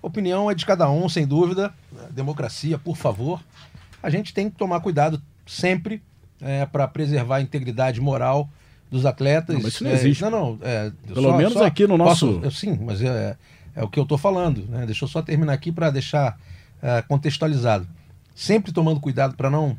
[0.02, 1.72] opinião é de cada um, sem dúvida.
[2.10, 3.40] Democracia, por favor.
[4.02, 6.02] A gente tem que tomar cuidado sempre
[6.40, 8.48] é, para preservar a integridade moral
[8.90, 9.54] dos atletas.
[9.54, 10.22] Não, mas isso não É, existe.
[10.24, 10.58] não, não.
[10.62, 13.36] é, Pelo só- menos só- aqui no nosso- posso- eu- sim, mas é,
[13.76, 14.66] é o que eu estou falando.
[14.68, 14.84] Né?
[14.86, 16.38] Deixa eu só terminar aqui para deixar
[16.82, 17.86] é, contextualizado.
[18.34, 19.78] Sempre tomando cuidado para não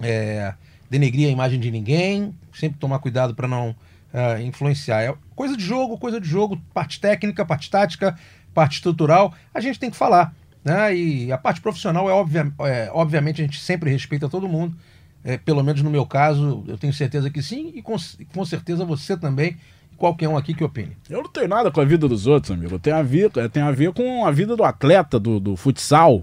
[0.00, 0.54] é,
[0.88, 3.74] denegrir a imagem de ninguém, sempre tomar cuidado para não
[4.12, 5.02] é, influenciar.
[5.02, 8.16] É coisa de jogo, coisa de jogo, parte técnica, parte tática,
[8.54, 10.34] parte estrutural, a gente tem que falar.
[10.64, 10.94] Né?
[10.94, 14.76] E a parte profissional é, obvia, é obviamente a gente sempre respeita todo mundo.
[15.22, 17.94] É, pelo menos no meu caso, eu tenho certeza que sim, e com,
[18.34, 19.56] com certeza você também,
[19.96, 20.96] qualquer um aqui que opine.
[21.10, 22.78] Eu não tenho nada com a vida dos outros, amigo.
[22.78, 26.22] Tem a ver, tem a ver com a vida do atleta, do, do futsal.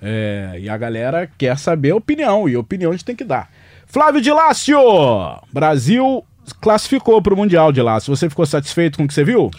[0.00, 3.24] É, e a galera quer saber a opinião, e a opinião a gente tem que
[3.24, 3.50] dar.
[3.86, 4.78] Flávio de Lácio!
[5.52, 6.24] Brasil
[6.60, 8.14] classificou para o Mundial de Lácio.
[8.14, 9.50] Você ficou satisfeito com o que você viu?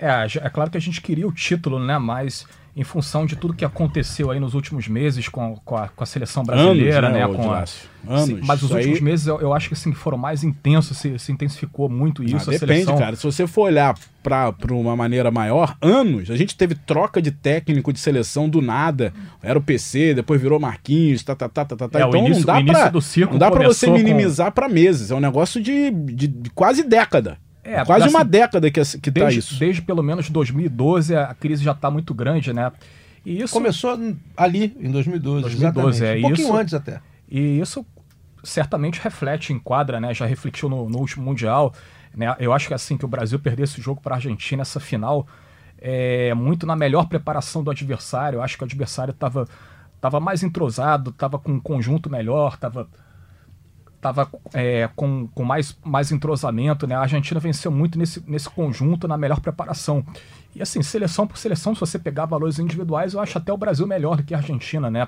[0.00, 1.98] É, é claro que a gente queria o título, né?
[1.98, 2.46] Mas
[2.76, 6.06] em função de tudo que aconteceu aí nos últimos meses com, com, a, com a
[6.06, 7.34] seleção brasileira, Anos, né, né?
[7.34, 7.64] com a-?
[8.08, 8.46] Anos.
[8.46, 11.18] Mas os Isso últimos aí- meses eu, eu acho que assim, foram mais intensos, se,
[11.18, 12.36] se intensificou muito isso.
[12.48, 12.96] Ah, depende, seleção...
[12.96, 13.16] cara.
[13.16, 17.92] Se você for olhar para uma maneira maior, anos, a gente teve troca de técnico
[17.92, 19.12] de seleção do nada.
[19.42, 21.88] Era o PC, depois virou Marquinhos, tá, tá, tá, tá, tá.
[21.88, 21.98] tá.
[21.98, 25.10] É, então início- não dá ciclo não dá pra você começou com- minimizar pra meses.
[25.10, 27.36] É um negócio de, de, de quase década.
[27.62, 29.58] É, quase assim, uma década que, que tá isso.
[29.58, 32.72] desde pelo menos 2012 a crise já está muito grande, né?
[33.24, 33.98] E isso, Começou
[34.36, 36.04] ali, em 2012, 2012, exatamente.
[36.04, 36.56] é um pouquinho isso.
[36.56, 37.00] antes até.
[37.28, 37.86] E isso
[38.42, 40.14] certamente reflete, enquadra, né?
[40.14, 41.74] Já refletiu no, no último Mundial.
[42.16, 42.34] Né?
[42.38, 45.26] Eu acho que assim, que o Brasil perder esse jogo para a Argentina, essa final,
[45.78, 48.38] é muito na melhor preparação do adversário.
[48.38, 49.46] Eu acho que o adversário estava
[50.00, 52.88] tava mais entrosado, estava com um conjunto melhor, estava
[54.00, 56.94] tava, é, com, com mais, mais entrosamento, né?
[56.94, 60.04] A Argentina venceu muito nesse, nesse conjunto, na melhor preparação.
[60.54, 63.86] E assim, seleção por seleção, se você pegar valores individuais, eu acho até o Brasil
[63.86, 65.06] melhor do que a Argentina, né?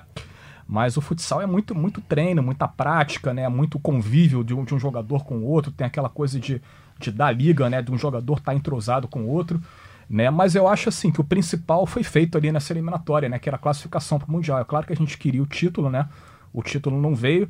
[0.67, 3.49] Mas o futsal é muito, muito treino, muita prática, né?
[3.49, 6.61] Muito convívio de um, de um jogador com o outro, tem aquela coisa de,
[6.99, 7.81] de dar liga, né?
[7.81, 9.61] De um jogador estar entrosado com o outro,
[10.09, 10.29] né?
[10.29, 13.39] Mas eu acho assim que o principal foi feito ali nessa eliminatória, né?
[13.39, 14.59] Que era a classificação para o Mundial.
[14.59, 16.07] É claro que a gente queria o título, né?
[16.53, 17.49] O título não veio.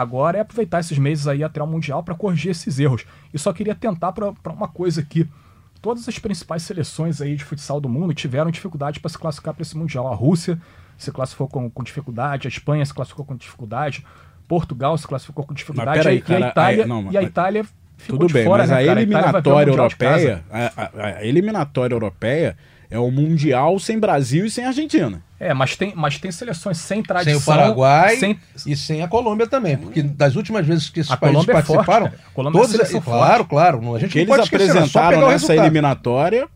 [0.00, 3.04] Agora é aproveitar esses meses aí até o Mundial para corrigir esses erros.
[3.34, 5.28] E só queria tentar para uma coisa aqui.
[5.82, 9.62] Todas as principais seleções aí de futsal do mundo tiveram dificuldade para se classificar para
[9.62, 10.06] esse Mundial.
[10.12, 10.60] A Rússia
[10.96, 14.04] se classificou com, com dificuldade, a Espanha se classificou com dificuldade,
[14.48, 17.64] Portugal se classificou com dificuldade e, a Itália, aí- não, e a mas- Itália
[17.96, 22.56] ficou Tudo bem, fora, mas né, a eliminatória europeia, a, a- a eliminatória europeia
[22.90, 25.22] é o mundial sem Brasil e sem Argentina.
[25.40, 27.38] É, mas tem, mas tem seleções sem tradição.
[27.40, 31.12] Sem o Paraguai sem- e sem a Colômbia também, porque das últimas vezes que esses
[31.12, 32.20] A países Colômbia é forte, participaram, cara.
[32.26, 33.48] A Colômbia é todos, claro, forte.
[33.50, 36.48] claro, não- a gente que não eles esquecer, é apresentaram o nessa eliminatória,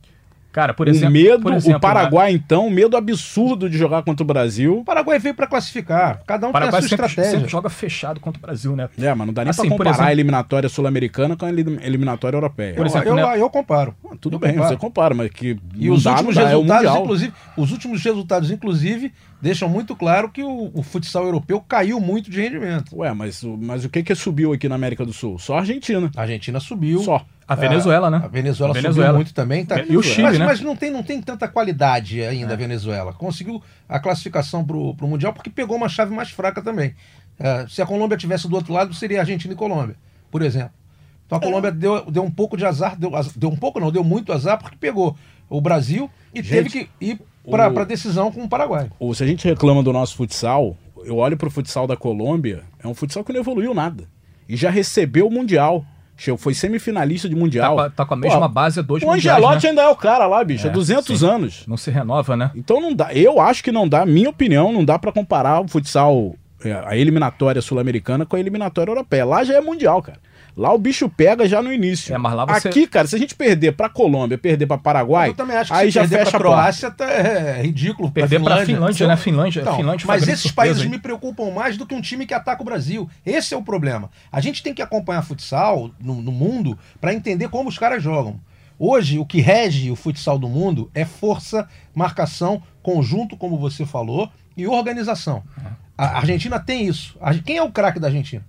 [0.52, 4.02] Cara, por o exemplo, medo, por exemplo, o Paraguai então, o medo absurdo de jogar
[4.02, 4.80] contra o Brasil.
[4.80, 7.38] O Paraguai veio para classificar, cada um O tem a Paraguai sua sempre, estratégia.
[7.38, 8.88] sempre joga fechado contra o Brasil, né?
[8.98, 11.48] É, mas não dá nem Assim, pra por comparar exemplo- a eliminatória sul-americana com a
[11.48, 12.74] elim- eliminatória europeia.
[12.74, 13.40] Por Eu- exemplo, eu, né?
[13.40, 13.94] eu comparo.
[14.04, 14.68] Ah, Tudo Eu bem, comparo.
[14.68, 17.02] você compara, mas que E os dá, últimos dá, é o resultados, mundial.
[17.02, 22.30] inclusive, os últimos resultados, inclusive, deixam muito claro que o, o futsal europeu caiu muito
[22.30, 22.94] de rendimento.
[22.98, 25.38] Ué, mas, o- mas o que que subiu aqui na América do Sul?
[25.38, 26.10] Só a Argentina.
[26.16, 27.00] A Argentina subiu.
[27.00, 27.24] Só.
[27.52, 28.20] A Venezuela, né?
[28.24, 29.16] A Venezuela, A subiu Venezuela.
[29.16, 29.64] muito também.
[29.64, 29.82] Tá...
[29.82, 30.46] E o Chile, mas, né?
[30.46, 33.12] mas não, tem, não tem tanta qualidade ainda a Venezuela.
[33.12, 36.94] Conseguiu a classificação para o Mundial porque pegou uma chave mais fraca também.
[37.38, 39.96] É, se a Colômbia tivesse do outro lado, seria Argentina e Colômbia,
[40.30, 40.72] por exemplo.
[41.26, 44.04] Então a Colômbia deu, deu um pouco de azar, deu, deu um pouco não, deu
[44.04, 45.16] muito azar porque pegou
[45.48, 47.20] o Brasil e teve Gente, que ir
[47.50, 48.90] para o- a decisão com o Paraguai.
[48.98, 52.86] Ou se a gente reclama do nosso futsal, eu olho pro futsal da Colômbia, é
[52.86, 54.04] um futsal que não evoluiu nada.
[54.48, 55.84] E já recebeu o Mundial.
[56.38, 57.78] Foi semifinalista de Tá Mundial.
[57.78, 59.70] a, tá com a mesma Pô, base há dois O mundiais, Angelotti né?
[59.70, 61.26] ainda é o cara lá, bicho, há É, 200 sim.
[61.26, 61.64] anos.
[61.66, 62.50] Não se renova, né?
[62.54, 65.68] Então não dá, eu acho que não dá, minha opinião, não dá pra comparar o
[65.68, 66.34] futsal
[66.64, 69.24] é, a eliminatória sul-americana com a eliminatória europeia.
[69.24, 70.18] Lá já é mundial, cara.
[70.56, 72.14] Lá o bicho pega já no início.
[72.14, 75.30] É, mas lá você- Aqui, cara, se a gente perder pra Colômbia, perder pra Paraguai,
[75.30, 76.56] eu também acho que aí se já perder fecha pra a porta.
[76.60, 78.10] Croácia tá, é ridículo.
[78.10, 79.16] Perder pra Finlândia, né?
[79.16, 80.88] Finlândia, Então, Finlândia foi a mas esses surpresa países aí.
[80.90, 83.08] me preocupam mais do que um time que ataca o Brasil.
[83.24, 84.10] Esse é o problema.
[84.30, 88.38] A gente tem que acompanhar futsal no, no mundo para entender como os caras jogam.
[88.78, 94.28] Hoje, o que rege o futsal do mundo é força, marcação, conjunto, como você falou,
[94.56, 95.42] e organização.
[95.96, 97.16] A Argentina tem isso.
[97.20, 98.44] A- Quem é o craque da Argentina?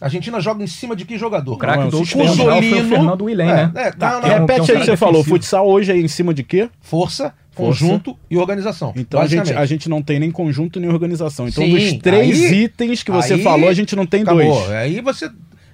[0.00, 1.52] A Argentina joga em cima de que jogador?
[1.54, 3.72] O craque Não, do o o Cusolino- Fernando Willen, É, né?
[3.74, 5.90] é, Tá, não, que não, é é Repete aí cara que você falou, futsal hoje
[5.90, 6.70] é em cima de quê?
[6.80, 7.80] Força, Força.
[7.80, 8.92] conjunto e organização.
[8.94, 11.48] Então a gente, a gente não tem nem conjunto nem organização.
[11.48, 14.42] Então Sim, dos três aí- itens que você aí falou, a gente não tem Acabou.
[14.44, 14.70] dois.
[14.70, 15.30] Aí você.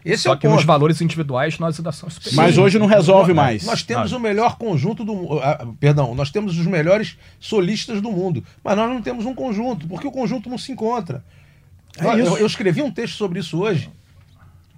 [0.07, 0.57] Esse Só é o que ponto.
[0.57, 2.37] nos valores individuais nós ainda somos superiores.
[2.37, 3.65] Mas hoje não resolve mais.
[3.65, 4.17] Nós temos Ah.
[4.17, 8.45] o melhor conjunto do ah, Perdão, nós temos os melhores solistas do mundo.
[8.63, 11.25] Mas nós não temos um conjunto, porque o conjunto não se encontra.
[11.99, 12.37] É eu, isso.
[12.39, 13.89] eu escrevi um texto sobre isso hoje,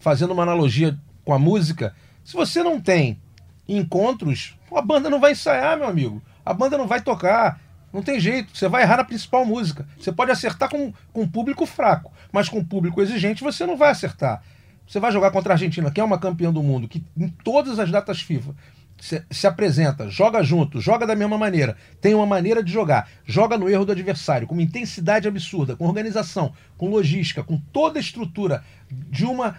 [0.07, 1.93] fazendo uma analogia com a música.
[2.25, 3.21] Se você não tem
[3.69, 6.23] encontros, a banda não vai ensaiar, meu amigo.
[6.45, 7.61] A banda não vai tocar.
[7.93, 8.57] Não tem jeito.
[8.57, 9.85] Você vai errar na principal música.
[9.99, 13.77] Você pode acertar com, com um público fraco, mas com um público exigente você não
[13.77, 14.45] vai acertar.
[14.87, 17.81] Você vai jogar contra a Argentina, que é uma campeã do mundo, que em todas
[17.81, 18.55] as datas FIFA
[19.01, 23.59] se, se apresenta, joga junto, joga da mesma maneira, tem uma maneira de jogar, joga
[23.59, 28.01] no erro do adversário, com uma intensidade absurda, com organização, com logística, com toda a
[28.01, 29.57] estrutura de uma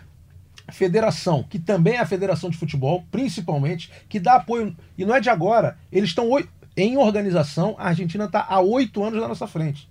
[0.71, 5.19] federação, que também é a federação de futebol, principalmente, que dá apoio, e não é
[5.19, 6.29] de agora, eles estão
[6.75, 9.89] em organização, a Argentina está há oito anos na nossa frente.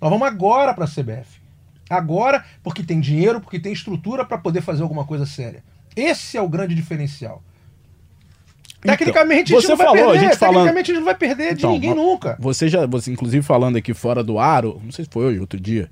[0.00, 1.40] Nós vamos agora para a CBF.
[1.88, 5.62] Agora, porque tem dinheiro, porque tem estrutura para poder fazer alguma coisa séria.
[5.94, 7.42] Esse é o grande diferencial.
[8.80, 10.26] Então, Tecnicamente a gente você não vai falou, a perder.
[10.26, 12.36] gente falando- Tecnicamente a gente não vai perder de Então, ninguém nunca.
[12.38, 15.58] Você já, você inclusive falando aqui fora do aro, não sei se foi hoje, outro
[15.58, 15.90] dia,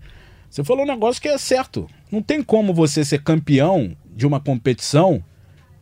[0.50, 1.88] você falou um negócio que é certo.
[2.10, 5.22] Não tem como você ser campeão de uma competição.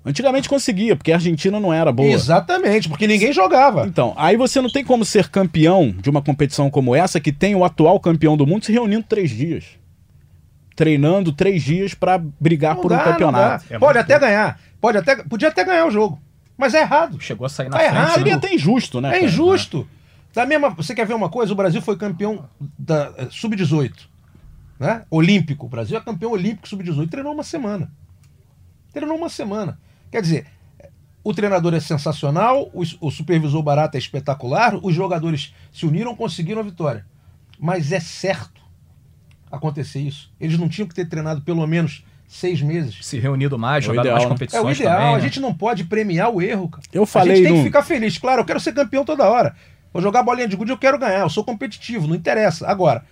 [0.03, 2.09] Antigamente conseguia, porque a Argentina não era boa.
[2.09, 3.87] Exatamente, porque ninguém jogava.
[3.87, 7.55] Então, aí você não tem como ser campeão de uma competição como essa, que tem
[7.55, 9.65] o atual campeão do mundo se reunindo três dias.
[10.75, 13.67] Treinando três dias pra brigar Não por dá, um campeonato.
[13.69, 14.59] É Pode até ganhar.
[14.81, 16.19] Pode até, podia até ganhar o jogo.
[16.57, 17.21] Mas é errado.
[17.21, 17.95] Chegou a sair na Tá frente.
[17.95, 18.15] errado.
[18.15, 19.09] Seria até injusto, né?
[19.11, 19.25] É cara?
[19.25, 19.87] injusto.
[20.33, 21.53] Da mesma, você quer ver uma coisa?
[21.53, 22.49] O Brasil foi campeão
[22.79, 23.93] da eh, sub-18,
[24.79, 25.03] né?
[25.11, 25.67] Olímpico.
[25.67, 27.11] O Brasil é campeão olímpico sub-18.
[27.11, 27.91] Treinou uma semana.
[28.93, 29.79] Treinou uma semana.
[30.11, 30.47] Quer dizer,
[31.23, 36.61] o treinador é sensacional, o, o supervisor barato é espetacular, os jogadores se uniram, conseguiram
[36.61, 37.05] a vitória.
[37.59, 38.61] Mas é certo
[39.51, 40.31] acontecer isso.
[40.41, 42.99] Eles não tinham que ter treinado pelo menos seis meses.
[43.05, 44.31] Se reunido mais, É jogado ideal, mais né?
[44.31, 44.97] É competições o ideal.
[44.97, 45.15] também.
[45.15, 45.23] a né?
[45.23, 46.83] gente não pode premiar o erro, cara.
[46.93, 48.17] Eu a falei gente tem no- que ficar feliz.
[48.19, 49.55] Claro, eu quero ser campeão toda hora.
[49.93, 51.21] Vou jogar bolinha de gude, eu quero ganhar.
[51.21, 52.69] Eu sou competitivo, não interessa.
[52.69, 53.05] Agora,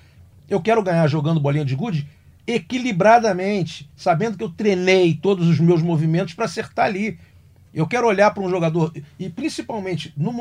[0.49, 2.09] eu quero ganhar jogando bolinha de gude
[2.49, 7.21] equilibradamente, sabendo que eu treinei todos os meus movimentos para acertar ali.
[7.75, 10.33] Eu quero olhar para um jogador e principalmente no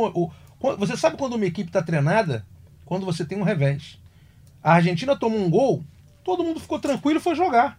[0.80, 2.45] você sabe quando uma equipe está treinada?
[2.86, 4.00] Quando você tem um revés.
[4.63, 5.83] A Argentina tomou um gol,
[6.24, 7.77] todo mundo ficou tranquilo e foi jogar.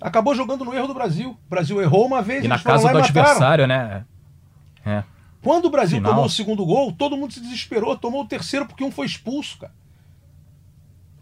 [0.00, 1.30] Acabou jogando no erro do Brasil.
[1.30, 4.04] O Brasil errou uma vez E na casa do adversário, né?
[4.84, 5.04] É.
[5.40, 6.12] Quando o Brasil Final.
[6.12, 9.58] tomou o segundo gol, todo mundo se desesperou, tomou o terceiro porque um foi expulso,
[9.58, 9.72] cara.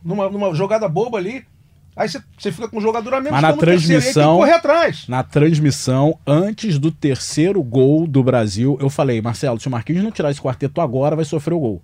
[0.03, 1.47] Numa, numa jogada boba ali.
[1.95, 5.07] Aí você- fica com o jogador a menos Mas na o transmissão- correr atrás.
[5.09, 10.11] Na transmissão, antes do terceiro gol do Brasil, eu falei, Marcelo, se o Marquinhos não
[10.11, 11.83] tirar esse quarteto agora, vai sofrer o gol.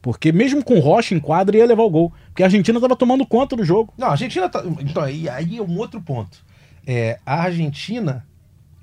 [0.00, 2.12] Porque mesmo com Rocha em quadra, ia levar o gol.
[2.28, 3.92] Porque a Argentina estava tomando conta do jogo.
[3.98, 4.62] Não, a Argentina tá.
[4.80, 6.38] Então, aí, aí é um outro ponto.
[6.86, 8.24] É, a Argentina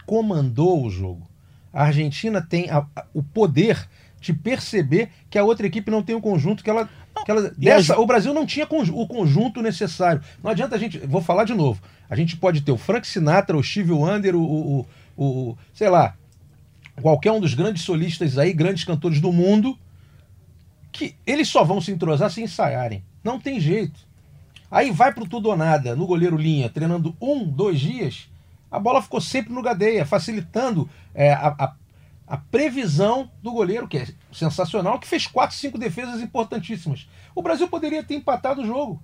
[0.05, 1.27] comandou o jogo.
[1.73, 3.87] A Argentina tem a- a- o poder
[4.21, 6.89] de perceber que a outra equipe não tem o conjunto que ela.
[7.29, 10.19] Que ela E a dessa, o Brasil não tinha o conjunto necessário.
[10.43, 10.97] Não adianta a gente.
[10.97, 11.79] Vou falar de novo.
[12.09, 15.89] A gente pode ter o Frank Sinatra, o Steve Wonder, o, o, o, o- sei
[15.89, 16.15] lá,
[16.99, 19.77] qualquer um dos grandes solistas aí, grandes cantores do mundo,
[20.91, 23.03] que eles só vão se entrosar se ensaiarem.
[23.23, 23.99] Não tem jeito.
[24.71, 28.27] Aí vai pro tudo ou nada, no goleiro linha, treinando um, dois dias,
[28.71, 31.73] a bola ficou sempre no Gadeia, facilitando é, a, a-
[32.29, 37.09] a previsão do goleiro, que é sensacional, que fez quatro, cinco defesas importantíssimas.
[37.33, 39.01] O Brasil poderia ter empatado o jogo.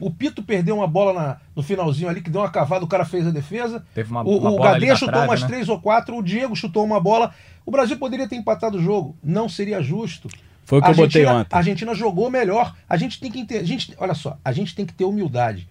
[0.00, 3.04] O Pito perdeu uma bola na- no finalzinho ali, que deu uma cavada, o cara
[3.04, 3.86] fez a defesa.
[3.94, 5.46] Teve uma- o uma o bola ali Gadeia na chutou trave, umas né?
[5.46, 7.32] três ou quatro, o Diego chutou uma bola.
[7.64, 9.16] O Brasil poderia ter empatado o jogo.
[9.22, 10.28] Não seria justo.
[10.64, 11.54] Foi o que A eu botei Argentina- ontem.
[11.54, 12.74] A Argentina jogou melhor.
[12.88, 13.60] A gente tem que entender.
[13.60, 15.68] A gente, olha só, a gente tem que ter humildade.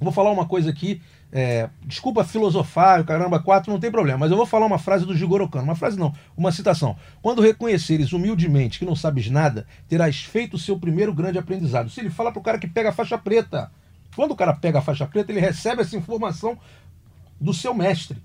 [0.00, 1.00] Vou falar uma coisa aqui.
[1.30, 4.18] É, desculpa filosofar, caramba, quatro, não tem problema.
[4.18, 5.64] Mas eu vou falar uma frase do Jigoro Kano.
[5.64, 6.96] Uma frase não, uma citação.
[7.20, 11.90] Quando reconheceres humildemente que não sabes nada, terás feito o seu primeiro grande aprendizado.
[11.90, 13.70] Se ele fala pro cara que pega a faixa preta.
[14.16, 16.58] Quando o cara pega a faixa preta, ele recebe essa informação
[17.40, 18.20] do seu mestre.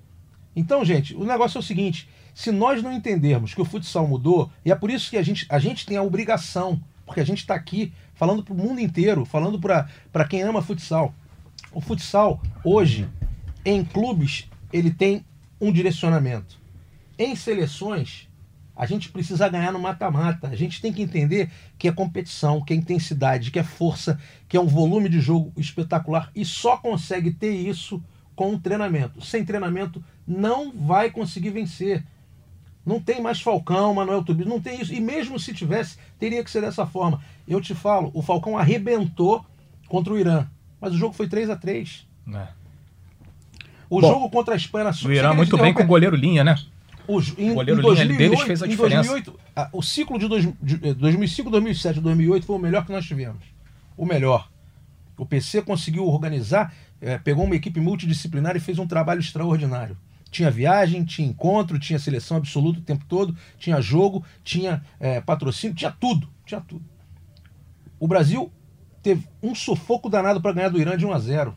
[0.55, 4.49] Então, gente, o negócio é o seguinte: se nós não entendermos que o futsal mudou,
[4.63, 7.39] e é por isso que a gente, a gente tem a obrigação, porque a gente
[7.39, 11.13] está aqui falando para o mundo inteiro, falando para quem ama futsal.
[11.73, 13.09] O futsal, hoje,
[13.65, 15.25] em clubes, ele tem
[15.59, 16.61] um direcionamento.
[17.17, 18.27] Em seleções,
[18.75, 20.47] a gente precisa ganhar no mata-mata.
[20.47, 24.57] A gente tem que entender que é competição, que é intensidade, que é força, que
[24.57, 28.03] é um volume de jogo espetacular e só consegue ter isso
[28.35, 29.23] com um treinamento.
[29.23, 32.03] Sem treinamento não vai conseguir vencer.
[32.85, 34.93] Não tem mais Falcão, Manuel Tubi, não tem isso.
[34.93, 37.21] E mesmo se tivesse, teria que ser dessa forma.
[37.47, 39.45] Eu te falo, o Falcão arrebentou
[39.87, 40.47] contra o Irã,
[40.83, 42.47] mas o jogo foi 3 a 3 é.
[43.89, 46.43] O Bom, jogo contra a Espanha na O Irã muito bem com o goleiro linha,
[46.43, 46.57] né?
[47.07, 49.09] O, em, o goleiro em 2008, deles fez a diferença.
[49.09, 53.05] 2008, a, o ciclo de, dois, de 2005, 2007 2008 foi o melhor que nós
[53.05, 53.45] tivemos.
[53.95, 54.49] O melhor.
[55.17, 59.97] O PC conseguiu organizar, é, pegou uma equipe multidisciplinar e fez um trabalho extraordinário.
[60.31, 65.75] Tinha viagem, tinha encontro, tinha seleção absoluta o tempo todo, tinha jogo, tinha é, patrocínio,
[65.75, 66.83] tinha tudo, tinha tudo.
[67.97, 68.51] O Brasil
[69.03, 71.55] teve um sufoco danado para ganhar do Irã de 1 a 0.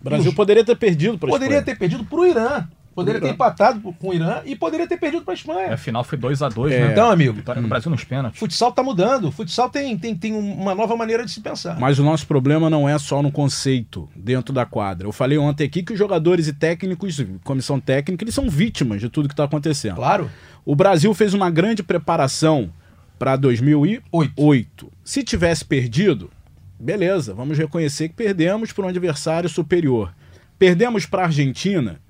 [0.00, 0.34] O Brasil os...
[0.36, 2.68] poderia ter perdido para Poderia ter perdido para o Irã.
[2.94, 5.74] Poderia ter empatado com o Irã e poderia ter perdido para a Espanha.
[5.74, 6.78] A final foi 2 a 2 é.
[6.78, 6.92] né?
[6.92, 7.32] Então, amigo.
[7.32, 8.38] Vitória no Brasil nos pênaltis.
[8.38, 9.32] Futsal está mudando.
[9.32, 11.78] Futsal tem, tem, tem uma nova maneira de se pensar.
[11.80, 15.08] Mas o nosso problema não é só no conceito dentro da quadra.
[15.08, 19.08] Eu falei ontem aqui que os jogadores e técnicos, comissão técnica, eles são vítimas de
[19.08, 19.96] tudo que está acontecendo.
[19.96, 20.30] Claro.
[20.64, 22.70] O Brasil fez uma grande preparação
[23.18, 24.04] para 2008.
[24.36, 24.92] Oito.
[25.02, 26.30] Se tivesse perdido,
[26.78, 30.14] beleza, vamos reconhecer que perdemos para um adversário superior.
[30.58, 32.00] Perdemos para a Argentina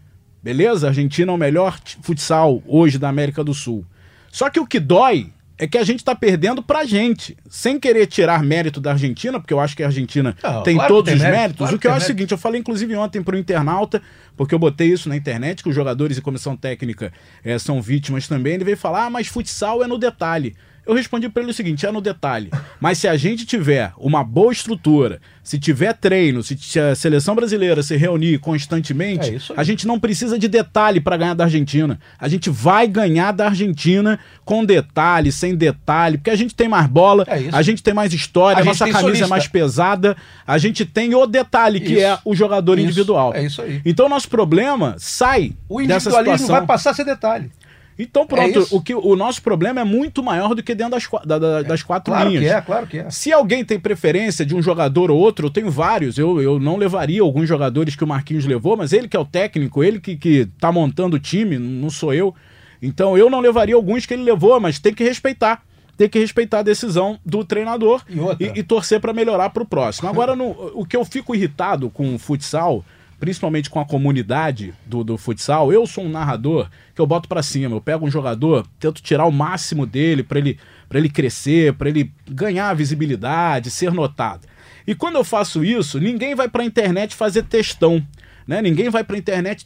[0.45, 0.89] Beleza?
[0.89, 3.83] A Argentina é o melhor futsal hoje da América do Sul.
[4.31, 7.35] Só que o que dói é que a gente está perdendo pra gente.
[7.49, 10.93] Sem querer tirar mérito da Argentina, porque eu acho que a Argentina Não, tem claro
[10.93, 11.59] todos tem os mérito, méritos.
[11.59, 14.03] Claro o que eu acho é o seguinte, eu falei inclusive ontem para o internauta,
[14.37, 17.11] porque eu botei isso na internet, que os jogadores e comissão técnica
[17.43, 18.53] é, são vítimas também.
[18.53, 20.55] Ele veio falar, ah, mas futsal é no detalhe.
[20.87, 22.51] Eu respondi para ele o seguinte: é no detalhe.
[22.81, 27.83] Mas se a gente tiver uma boa estrutura, se tiver treino, se a seleção brasileira
[27.83, 31.99] se reunir constantemente, é a gente não precisa de detalhe para ganhar da Argentina.
[32.19, 36.87] A gente vai ganhar da Argentina com detalhe, sem detalhe, porque a gente tem mais
[36.87, 39.25] bola, é a gente tem mais história, a, a nossa camisa solista.
[39.25, 42.03] é mais pesada, a gente tem o detalhe que isso.
[42.03, 42.87] é o jogador isso.
[42.87, 43.35] individual.
[43.35, 43.81] É isso aí.
[43.85, 46.57] Então nosso problema sai o individualismo dessa situação.
[46.57, 47.51] vai passar a ser detalhe.
[47.99, 51.09] Então, pronto, é o, que, o nosso problema é muito maior do que dentro das,
[51.25, 52.45] da, da, das quatro claro linhas.
[52.45, 53.11] Claro que é, claro que é.
[53.11, 56.19] Se alguém tem preferência de um jogador ou outro, eu tenho vários.
[56.19, 59.25] Eu, eu não levaria alguns jogadores que o Marquinhos levou, mas ele que é o
[59.25, 62.35] técnico, ele que, que tá montando o time, não sou eu.
[62.83, 65.63] Então eu não levaria alguns que ele levou, mas tem que respeitar.
[65.97, 69.67] Tem que respeitar a decisão do treinador e, e, e torcer para melhorar para o
[69.67, 70.09] próximo.
[70.11, 72.85] Agora, no, o que eu fico irritado com o futsal
[73.19, 77.43] principalmente com a comunidade do, do futsal, eu sou um narrador que eu boto para
[77.43, 77.75] cima.
[77.75, 80.59] Eu pego um jogador, tento tirar o máximo dele para ele,
[80.93, 84.47] ele crescer, para ele ganhar visibilidade, ser notado.
[84.87, 88.07] E quando eu faço isso, ninguém vai para a internet fazer textão.
[88.47, 88.61] Né?
[88.61, 89.65] Ninguém vai para a internet,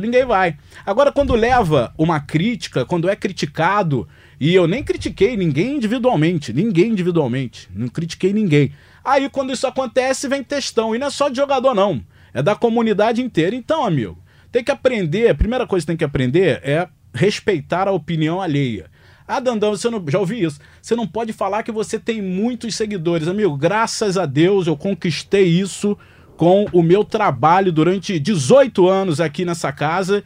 [0.00, 0.56] ninguém vai.
[0.84, 4.08] Agora, quando leva uma crítica, quando é criticado,
[4.40, 8.72] e eu nem critiquei ninguém individualmente, ninguém individualmente, não critiquei ninguém.
[9.04, 10.94] Aí quando isso acontece, vem textão.
[10.94, 12.02] E não é só de jogador, não.
[12.32, 13.54] É da comunidade inteira.
[13.54, 14.18] Então, amigo,
[14.50, 15.30] tem que aprender.
[15.30, 18.90] A primeira coisa que tem que aprender é respeitar a opinião alheia.
[19.26, 20.60] Ah, Dandão, você não, já ouvi isso.
[20.80, 23.28] Você não pode falar que você tem muitos seguidores.
[23.28, 25.96] Amigo, graças a Deus eu conquistei isso
[26.36, 30.24] com o meu trabalho durante 18 anos aqui nessa casa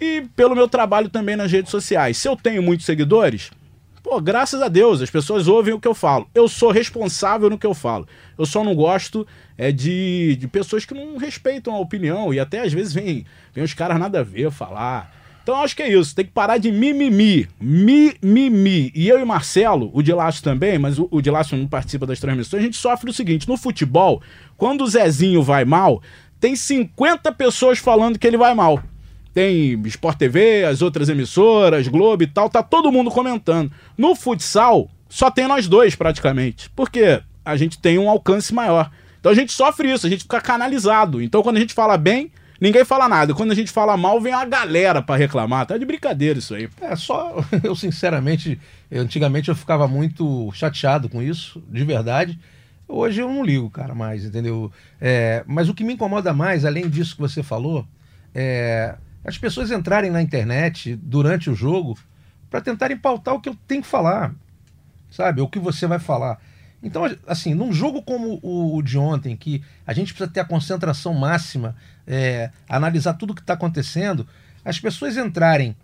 [0.00, 2.16] e pelo meu trabalho também nas redes sociais.
[2.16, 3.50] Se eu tenho muitos seguidores,
[4.02, 6.28] Pô, graças a Deus, as pessoas ouvem o que eu falo.
[6.34, 8.08] Eu sou responsável no que eu falo.
[8.38, 9.26] Eu só não gosto
[9.58, 13.62] é de, de pessoas que não respeitam a opinião e até às vezes vem, vem
[13.62, 15.14] os caras nada a ver falar.
[15.42, 17.46] Então acho que é isso, tem que parar de mimimi.
[17.60, 18.90] Mimimi.
[18.94, 21.20] E eu e Marcelo, o Dilácio também, mas o, o
[21.56, 24.22] não participa das transmissões, a gente sofre o seguinte: no futebol,
[24.56, 26.02] quando o Zezinho vai mal,
[26.38, 28.82] tem 50 pessoas falando que ele vai mal
[29.32, 33.70] tem Sport TV, as outras emissoras, Globo e tal, tá todo mundo comentando.
[33.96, 38.90] No futsal, só tem nós dois praticamente, porque a gente tem um alcance maior.
[39.18, 41.22] Então a gente sofre isso, a gente fica canalizado.
[41.22, 43.34] Então quando a gente fala bem, ninguém fala nada.
[43.34, 45.66] Quando a gente fala mal, vem a galera para reclamar.
[45.66, 46.68] Tá de brincadeira isso aí.
[46.80, 48.60] É só, eu sinceramente,
[48.90, 52.38] antigamente eu ficava muito chateado com isso, de verdade.
[52.88, 54.72] Hoje eu não ligo, cara, mais, entendeu?
[55.00, 57.86] É, mas o que me incomoda mais, além disso que você falou,
[58.34, 61.98] é as pessoas entrarem na internet durante o jogo
[62.48, 64.34] para tentarem pautar o que eu tenho que falar,
[65.10, 65.40] sabe?
[65.40, 66.40] O que você vai falar.
[66.82, 71.12] Então, assim, num jogo como o, de ontem, que a gente precisa ter a concentração
[71.12, 74.26] máxima, é, analisar tudo o que está acontecendo,
[74.64, 75.76] as pessoas entrarem,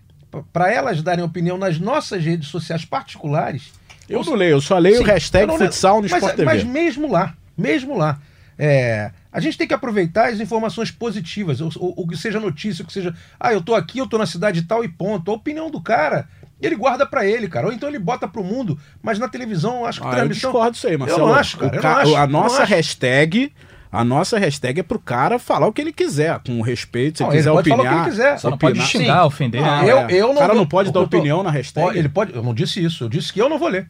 [0.52, 3.72] para elas darem opinião nas nossas redes sociais particulares.
[4.08, 6.44] Eu não leio, eu só leio o hashtag futsal no mas, Sport TV.
[6.44, 8.18] Mas mesmo lá, mesmo lá.
[8.58, 12.92] É, a gente tem que aproveitar as informações positivas, o, que seja notícia, o que
[12.92, 13.14] seja.
[13.38, 15.30] Ah, eu tô aqui, eu tô na cidade tal e ponto.
[15.30, 16.26] A opinião do cara,
[16.58, 17.66] ele guarda para ele, cara.
[17.66, 20.48] Ou então ele bota pro mundo, mas na televisão, acho que ah, transmissão.
[20.48, 21.20] Eu discordo disso aí, Marcelo.
[21.20, 21.78] Eu não acho, cara.
[21.78, 21.90] Ca...
[21.90, 23.52] Não acho, a nossa hashtag.
[23.92, 27.30] A nossa hashtag é pro cara falar o que ele quiser, com respeito, se não,
[27.30, 27.76] ele quiser ele opinar.
[27.76, 28.38] Pode falar o que ele quiser.
[28.38, 29.26] Só não pode xingar, Sim.
[29.26, 29.62] ofender.
[29.62, 31.98] Ah, eu, eu não o cara vou, não pode dar opinião na hashtag?
[31.98, 33.86] Ele pode, eu não disse isso, eu disse que eu não vou ler.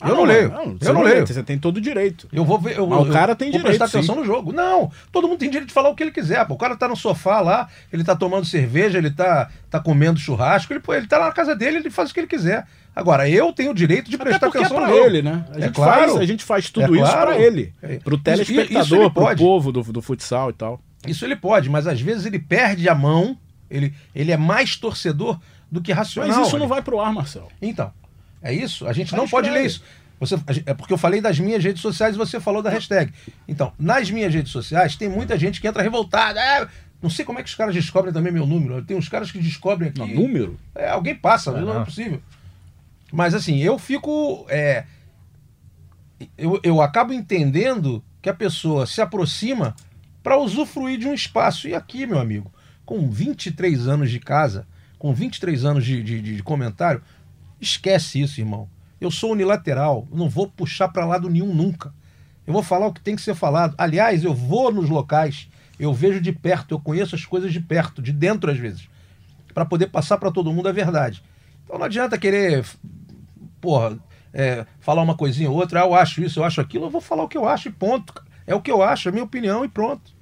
[0.00, 0.48] Ah, eu não, não leio.
[0.50, 1.26] Não, eu não leio.
[1.26, 2.28] Você tem todo o direito.
[2.32, 2.76] Eu vou ver.
[2.76, 3.66] Eu, Mas o cara tem direito.
[3.66, 4.20] prestar atenção sim.
[4.20, 4.52] no jogo.
[4.52, 6.44] Não, todo mundo tem direito de falar o que ele quiser.
[6.46, 6.54] Pô.
[6.54, 10.72] O cara tá no sofá lá, ele tá tomando cerveja, ele tá, tá comendo churrasco,
[10.72, 12.66] ele, pô, ele tá lá na casa dele, ele faz o que ele quiser.
[12.94, 15.06] Agora, eu tenho o direito de prestar Até atenção é no pra jogo.
[15.08, 15.44] ele, né?
[15.54, 16.00] A É gente, claro.
[16.00, 17.26] faz, a gente faz tudo É isso claro.
[17.32, 17.72] pra ele.
[17.82, 17.98] É.
[17.98, 19.42] Pro Isso- telespectador, pro pode.
[19.42, 20.80] povo do, do futsal e tal.
[21.06, 23.36] Isso ele pode, mas às vezes ele perde a mão,
[23.70, 25.38] ele, ele é mais torcedor
[25.70, 26.36] do que racional.
[26.38, 27.48] Mas isso não vai pro ar, Marcel.
[27.60, 27.90] Então,
[28.42, 28.86] é isso?
[28.86, 29.82] A gente não pode ler isso.
[30.18, 33.12] Você, é porque eu falei das minhas redes sociais e você falou da hashtag.
[33.46, 36.40] Então, nas minhas redes sociais, tem muita gente que entra revoltada.
[36.40, 36.68] "Ah,
[37.02, 38.82] não sei como é que os caras descobrem também meu número.
[38.82, 39.98] Tem uns caras que descobrem aqui.
[39.98, 40.58] Não, número?
[40.74, 42.22] É, alguém passa, não é possível.
[43.12, 44.46] Mas assim, eu fico.
[44.48, 44.84] é,
[46.36, 49.74] eu, eu acabo entendendo que a pessoa se aproxima
[50.22, 51.68] para usufruir de um espaço.
[51.68, 52.50] E aqui, meu amigo,
[52.84, 54.66] com 23 anos de casa,
[54.98, 57.02] com 23 anos de, de, de comentário,
[57.60, 58.68] esquece isso, irmão.
[59.00, 61.92] Eu sou unilateral, não vou puxar para lado nenhum nunca.
[62.46, 63.74] Eu vou falar o que tem que ser falado.
[63.76, 65.48] Aliás, eu vou nos locais,
[65.78, 68.88] eu vejo de perto, eu conheço as coisas de perto, de dentro às vezes,
[69.52, 71.22] para poder passar para todo mundo a verdade.
[71.64, 72.64] Então não adianta querer,
[73.60, 73.98] porra,
[74.32, 77.00] é, falar uma coisinha ou outra, ah, eu acho isso, eu acho aquilo, eu vou
[77.00, 78.14] falar o que eu acho e ponto.
[78.46, 80.15] É o que eu acho, é a minha opinião e pronto.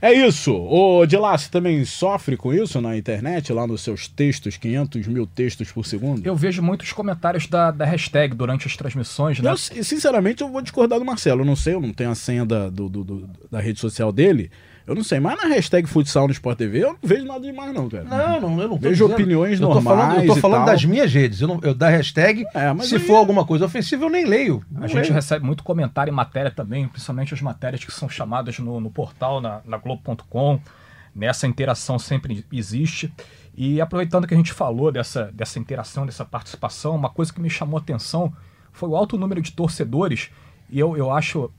[0.00, 0.54] É isso.
[0.54, 5.26] Ô, Dilá, você também sofre com isso na internet, lá nos seus textos, 500 mil
[5.26, 6.24] textos por segundo?
[6.24, 9.50] Eu vejo muitos comentários da, da hashtag durante as transmissões, né?
[9.50, 11.40] Eu, sinceramente, eu vou discordar do Marcelo.
[11.40, 14.12] Eu não sei, eu não tenho a senha da, do- do- do- da rede social
[14.12, 14.50] dele.
[14.88, 17.74] Eu não sei, mas na hashtag futsal no Sport TV eu não vejo nada demais,
[17.74, 18.04] não, cara.
[18.04, 19.12] Não, não, eu não tô Vejo dizendo.
[19.12, 20.66] opiniões eu tô falando, normais Eu tô e falando tal.
[20.74, 23.66] das minhas redes, eu, não, eu da hashtag, É, mas se aí- for alguma coisa
[23.66, 24.64] ofensiva, eu nem leio.
[24.70, 25.12] Não A gente leio.
[25.12, 29.40] recebe muito comentário em matéria também, principalmente as matérias que são chamadas no, no portal,
[29.40, 30.58] na, na Globo.com.
[31.14, 33.12] Nessa interação sempre existe.
[33.56, 37.50] E aproveitando que a gente falou dessa, dessa interação, dessa participação, uma coisa que me
[37.50, 38.32] chamou a atenção
[38.72, 40.30] foi o alto número de torcedores.
[40.70, 41.50] E eu, eu acho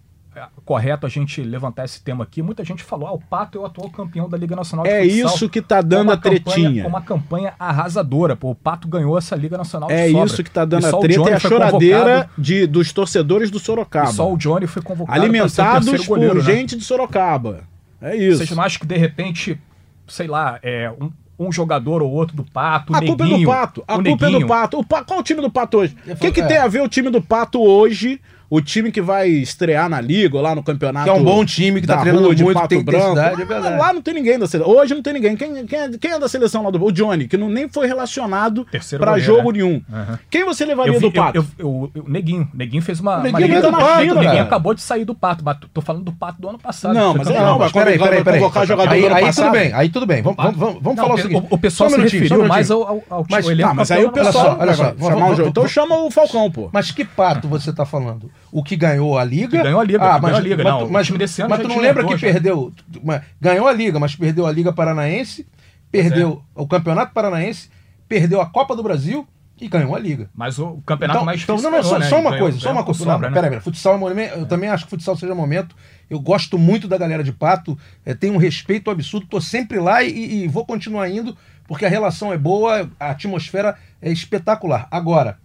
[0.64, 2.42] correto a gente levantar esse tema aqui.
[2.42, 5.02] Muita gente falou: ah, o Pato é o atual campeão da Liga Nacional de É
[5.04, 5.36] Futsal.
[5.36, 6.44] isso que tá dando a tretinha.
[6.68, 8.36] Campanha, com uma campanha arrasadora.
[8.36, 10.26] Pô, o Pato ganhou essa Liga Nacional de É sobra.
[10.26, 13.50] isso que tá dando E só a o treta e a choradeira de, dos torcedores
[13.52, 14.10] do Sorocaba.
[14.10, 16.42] e só o Johnny foi convocado pra ser o Alimentados por goleiro, né?
[16.44, 17.62] gente de Sorocaba.
[18.02, 18.38] É isso.
[18.38, 19.60] Vocês não acham que de repente,
[20.08, 21.12] sei lá, é, um,
[21.48, 23.84] um jogador ou outro do Pato, o A culpa é do Neguinho, Pato.
[23.88, 24.80] A o culpa é do Neguinho, Pato.
[24.80, 25.98] O Pa- Qual o time do Pato hoje?
[26.08, 26.62] O que, que falo- tem é.
[26.62, 28.22] a ver o time do Pato hoje?
[28.50, 31.04] O time que vai estrear na Liga, ou lá no campeonato.
[31.06, 33.18] Que é um bom time, que tá treinando rua de muito, Pato tem Branco.
[33.20, 33.78] é.
[33.78, 34.74] Lá não tem ninguém da seleção.
[34.74, 35.36] Hoje não tem ninguém.
[35.38, 36.84] Quem, quem, é, quem é da seleção lá do.
[36.84, 39.60] O Johnny, que não, nem foi relacionado Terceiro pra goleiro, jogo né?
[39.60, 39.82] nenhum.
[39.94, 40.20] Aham.
[40.32, 41.38] Quem você levaria vi, do Pato?
[41.38, 42.50] eu, eu, eu- o Neguinho.
[42.54, 43.18] O Neguinho fez uma.
[43.18, 44.42] O uma Neguinho liga- tá na China, o Neguinho cara.
[44.44, 45.44] acabou de sair do Pato.
[45.46, 46.94] mas tô falando do Pato do ano passado.
[46.96, 47.52] Não, mas aí campeão.
[47.52, 48.42] não, mas peraí, peraí, peraí.
[48.90, 50.22] Aí, aí tudo bem, aí tudo bem.
[50.24, 51.48] Vamos, vamos, vamos, vamos falar o seguinte.
[51.52, 52.90] o, o pessoal Só um se minutinho, só um referiu mais minutinho.
[52.90, 54.58] ao, ao, ao Mas- elenco Ah, mas aí o pessoal.
[54.60, 54.94] Olha só,
[55.48, 56.70] Então chama o Falcão, pô.
[56.74, 58.32] Mas que pato você tá falando?
[58.52, 59.58] O que ganhou a Liga?
[59.58, 61.80] Que ganhou a Liga, Ah, mas, a Liga, mas, não, mas, mas já tu não
[61.80, 62.28] lembra que já.
[62.32, 62.72] perdeu...
[63.04, 65.46] mas Ganhou a Liga, mas perdeu a Liga Paranaense,
[65.92, 67.70] perdeu o Campeonato Paranaense,
[68.08, 69.28] perdeu a Copa do Brasil
[69.62, 70.30] e ganhou a Liga.
[70.34, 72.06] Mas o, campeonato Então, mais então, não, não, só, né?
[72.08, 73.00] só uma Ganhou- coisa, só uma coisa.
[73.00, 73.30] sobra, Não, né?
[73.30, 73.62] peraí, peraí.
[73.64, 74.34] Futsal é momento.
[74.36, 75.76] Eu também acho que futsal seja momento.
[76.10, 80.02] Eu gosto muito da galera de Pato, é, tenho um respeito absurdo, tô sempre lá
[80.02, 84.88] e, e vou continuar indo, porque a relação é boa, a atmosfera é espetacular.
[84.90, 85.38] Agora,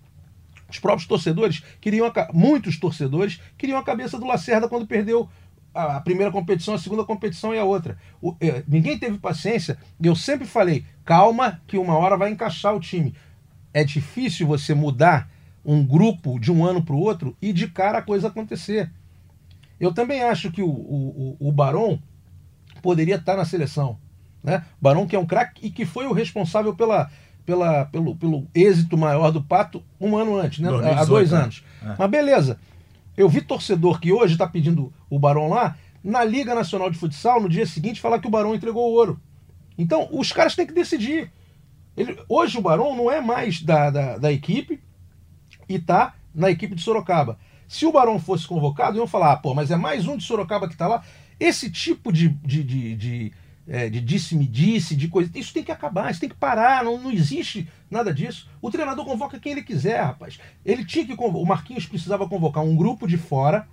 [0.74, 5.28] os próprios torcedores queriam, a muitos torcedores queriam a cabeça do Lacerda quando perdeu
[5.72, 7.96] a, primeira competição, a segunda competição e a outra.
[8.20, 9.78] O- é, ninguém teve paciência.
[10.00, 13.14] E eu sempre falei, calma, que uma hora vai encaixar o time.
[13.72, 15.30] É difícil você mudar
[15.64, 18.90] um grupo de um ano para o outro e de cara a coisa acontecer.
[19.78, 22.00] Eu também acho que o, o, o, o Barão
[22.82, 23.98] poderia estar na seleção.
[24.42, 24.64] Né?
[24.80, 27.10] Barão que é um craque e que foi o responsável pela,
[27.44, 30.68] pela, pelo, pelo êxito maior do Pato um ano antes, né?
[30.68, 31.38] há 2018, dois né?
[31.38, 31.64] anos.
[31.82, 31.94] É.
[31.98, 32.58] Mas beleza.
[33.16, 37.40] Eu vi torcedor que hoje está pedindo o Barão lá, na Liga Nacional de Futsal,
[37.40, 39.20] no dia seguinte, falar que o Barão entregou o ouro.
[39.78, 41.30] Então, os caras têm que decidir.
[41.96, 44.80] Ele- hoje o Barão não é mais da, da, da equipe
[45.68, 47.38] e tá na equipe de Sorocaba.
[47.68, 50.68] Se o Barão fosse convocado, iam falar, ah, pô, mas é mais um de Sorocaba
[50.68, 51.02] que tá lá.
[51.38, 53.32] Esse tipo de, de, de, de,
[53.66, 57.10] é, de disse-me-disse, de coisa, isso tem que acabar, isso tem que parar, não, não
[57.10, 58.48] existe nada disso.
[58.60, 60.38] O treinador convoca quem ele quiser, rapaz.
[60.64, 63.66] Ele tinha que convocar, o Marquinhos precisava convocar um grupo de fora,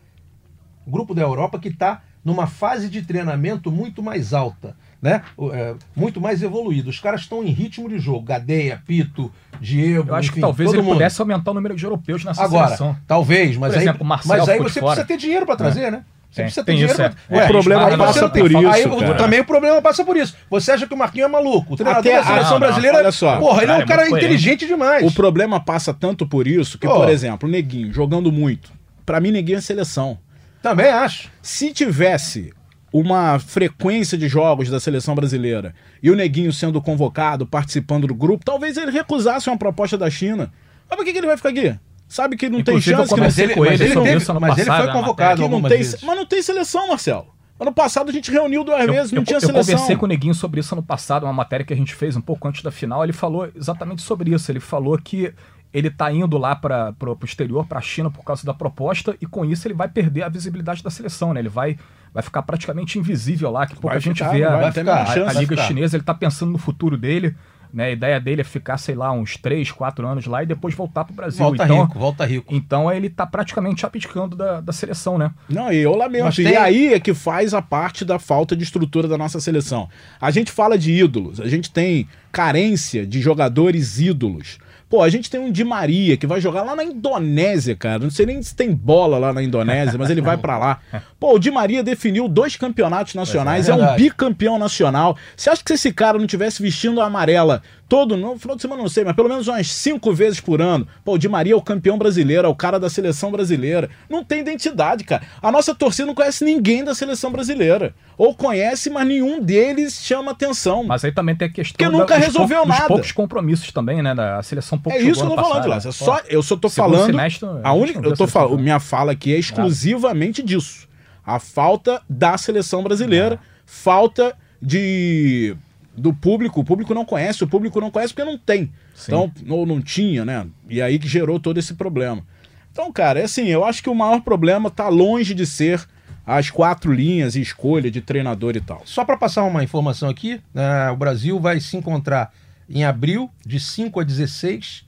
[0.87, 5.23] um grupo da Europa que está numa fase de treinamento muito mais alta, né?
[5.53, 6.89] É, muito mais evoluído.
[6.89, 8.21] Os caras estão em ritmo de jogo.
[8.21, 10.09] Gadeia, Pito, Diego.
[10.09, 10.93] Eu acho enfim, que talvez ele mundo.
[10.93, 12.95] pudesse aumentar o número de europeus nessa Agora, seleção.
[13.07, 14.95] talvez, mas Por aí, exemplo, o Marcel mas aí você fora.
[14.97, 16.05] precisa ter dinheiro para trazer, né?
[16.31, 17.13] Você Tem, precisa ter dinheiro pra...
[17.29, 17.43] é.
[17.43, 19.13] O problema passa não por isso, Aí, cara.
[19.15, 20.33] também o problema passa por isso.
[20.49, 21.73] Você acha que o Marquinhos é maluco?
[21.73, 22.97] O treinador Até- da seleção não, brasileira.
[22.99, 23.37] olha só.
[23.37, 25.05] Porra, ele é um Cara, é inteligente demais.
[25.05, 28.71] O problema passa tanto por isso que, por exemplo, o Neguinho jogando muito.
[29.05, 30.17] Pra mim, Neguinho é seleção.
[30.61, 31.29] Também acho.
[31.41, 32.53] Se tivesse
[32.93, 38.45] uma frequência de jogos da seleção brasileira e o Neguinho sendo convocado, participando do grupo,
[38.45, 40.51] talvez ele recusasse uma proposta da China.
[40.89, 41.75] Mas por que, que ele vai ficar aqui?
[42.11, 44.31] Sabe que não Inclusive, tem eu chance que conversei ele, com ele, ele teve- isso
[44.31, 46.01] ano mas ele foi convocado não tem, vezes.
[46.03, 47.27] Mas não tem seleção, Marcelo.
[47.57, 49.61] Ano passado a gente reuniu duas Eu, vezes, não eu- tinha eu seleção.
[49.75, 52.21] conversei com o Neguinho sobre isso ano passado, uma matéria que a gente fez um
[52.21, 53.01] pouco antes da final.
[53.03, 54.51] Ele falou exatamente sobre isso.
[54.51, 55.33] Ele falou que
[55.73, 59.25] ele tá indo lá para o exterior, para a China, por causa da proposta, e
[59.25, 61.39] com isso ele vai perder a visibilidade da seleção, né?
[61.39, 61.77] Ele vai,
[62.13, 64.95] vai ficar praticamente invisível lá, que pouca Vai gente ficar, vê a, vai ter a-
[64.95, 65.67] a- a Liga ficar.
[65.67, 65.95] Chinesa.
[65.95, 67.33] Ele tá pensando no futuro dele.
[67.73, 70.75] Né, a ideia dele é ficar, sei lá, uns 3, 4 anos lá e depois
[70.75, 71.39] voltar pro Brasil.
[71.39, 72.53] Volta então, rico, volta rico.
[72.53, 75.31] então ele tá praticamente abdicando da, da seleção, né?
[75.47, 76.25] Não, e eu lamento.
[76.25, 79.39] Mas E tem- aí é que faz a parte da falta de estrutura da nossa
[79.39, 79.87] seleção.
[80.19, 84.57] A gente fala de ídolos, a gente tem carência de jogadores ídolos.
[84.91, 87.99] Pô, a gente tem um Di Maria que vai jogar lá na Indonésia, cara.
[87.99, 90.81] Não sei nem se tem bola lá na Indonésia, mas ele vai pra lá.
[91.17, 95.15] Pô, o Di Maria definiu dois campeonatos nacionais, é é, um bicampeão nacional.
[95.33, 98.61] Você acha que se esse cara não tivesse vestindo a amarela todo no final de
[98.61, 101.51] semana, não sei, mas pelo menos umas cinco vezes por ano, pô, o Di Maria
[101.51, 103.89] é o campeão brasileiro, é o cara da seleção brasileira.
[104.09, 105.23] Não tem identidade, cara.
[105.41, 107.93] A nossa torcida não conhece ninguém da seleção brasileira.
[108.17, 110.85] Ou conhece, mas nenhum deles chama atenção.
[110.85, 112.87] Mas aí também tem a questão Porque nunca dos resolveu pou- dos nada.
[112.87, 114.15] poucos compromissos também, né?
[114.15, 115.89] Da seleção pouco É isso que eu tô falando, passado, Lácio.
[115.89, 115.89] né?
[115.89, 117.05] É só, eu só tô Segundo falando.
[117.07, 120.87] semestre, a a única, eu tô a falando, minha fala aqui é exclusivamente disso.
[121.25, 125.57] A falta da seleção brasileira, falta de
[126.01, 126.61] do público.
[126.61, 128.71] O público não conhece, o público não conhece porque não tem.
[128.95, 129.11] Sim.
[129.11, 130.47] Então, ou não tinha, né?
[130.67, 132.23] E aí que gerou todo esse problema.
[132.71, 135.85] Então, cara, é assim, eu acho que o maior problema tá longe de ser
[136.25, 138.81] as quatro linhas e escolha de treinador e tal.
[138.85, 142.33] Só para passar uma informação aqui, né, o Brasil vai se encontrar
[142.69, 144.85] em abril, de 5 a 16,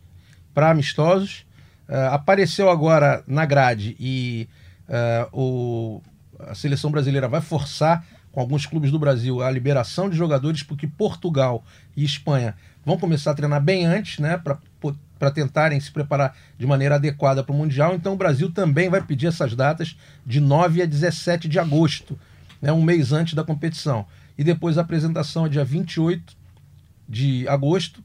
[0.54, 1.45] para amistosos.
[1.89, 4.47] Eh, apareceu agora na grade e
[4.88, 6.02] eh, o,
[6.39, 10.88] a seleção brasileira vai forçar com alguns clubes do Brasil a liberação de jogadores, porque
[10.88, 11.63] Portugal
[11.96, 16.96] e Espanha vão começar a treinar bem antes, né, para tentarem se preparar de maneira
[16.96, 17.93] adequada para o Mundial.
[17.93, 22.19] Então o Brasil também vai pedir essas datas de 9 a 17 de agosto,
[22.60, 24.06] né, um mês antes da competição.
[24.36, 26.36] E depois a apresentação é dia 28
[27.08, 28.04] de agosto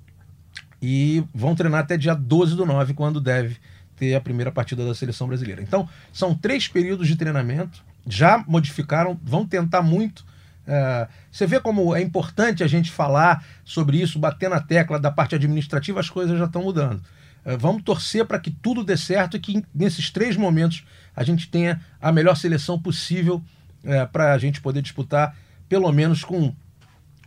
[0.81, 3.57] e vão treinar até dia 12 do 9, quando deve
[3.97, 5.63] ter a primeira partida da seleção brasileira.
[5.63, 10.25] Então, são três períodos de treinamento, já modificaram, vão tentar muito.
[10.67, 15.11] É, você vê como é importante a gente falar sobre isso, bater na tecla da
[15.11, 17.03] parte administrativa, as coisas já estão mudando.
[17.45, 20.85] É, vamos torcer para que tudo dê certo e que nesses três momentos
[21.17, 23.43] a gente tenha a melhor seleção possível
[23.85, 25.37] é, para a gente poder disputar,
[25.69, 26.55] pelo menos com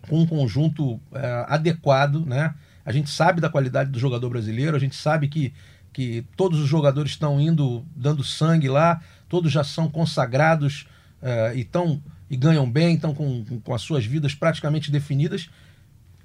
[0.07, 2.53] com um conjunto é, adequado, né?
[2.83, 5.53] A gente sabe da qualidade do jogador brasileiro, a gente sabe que,
[5.93, 10.85] que todos os jogadores estão indo, dando sangue lá, todos já são consagrados
[11.21, 15.49] é, e, tão, e ganham bem, estão com, com as suas vidas praticamente definidas,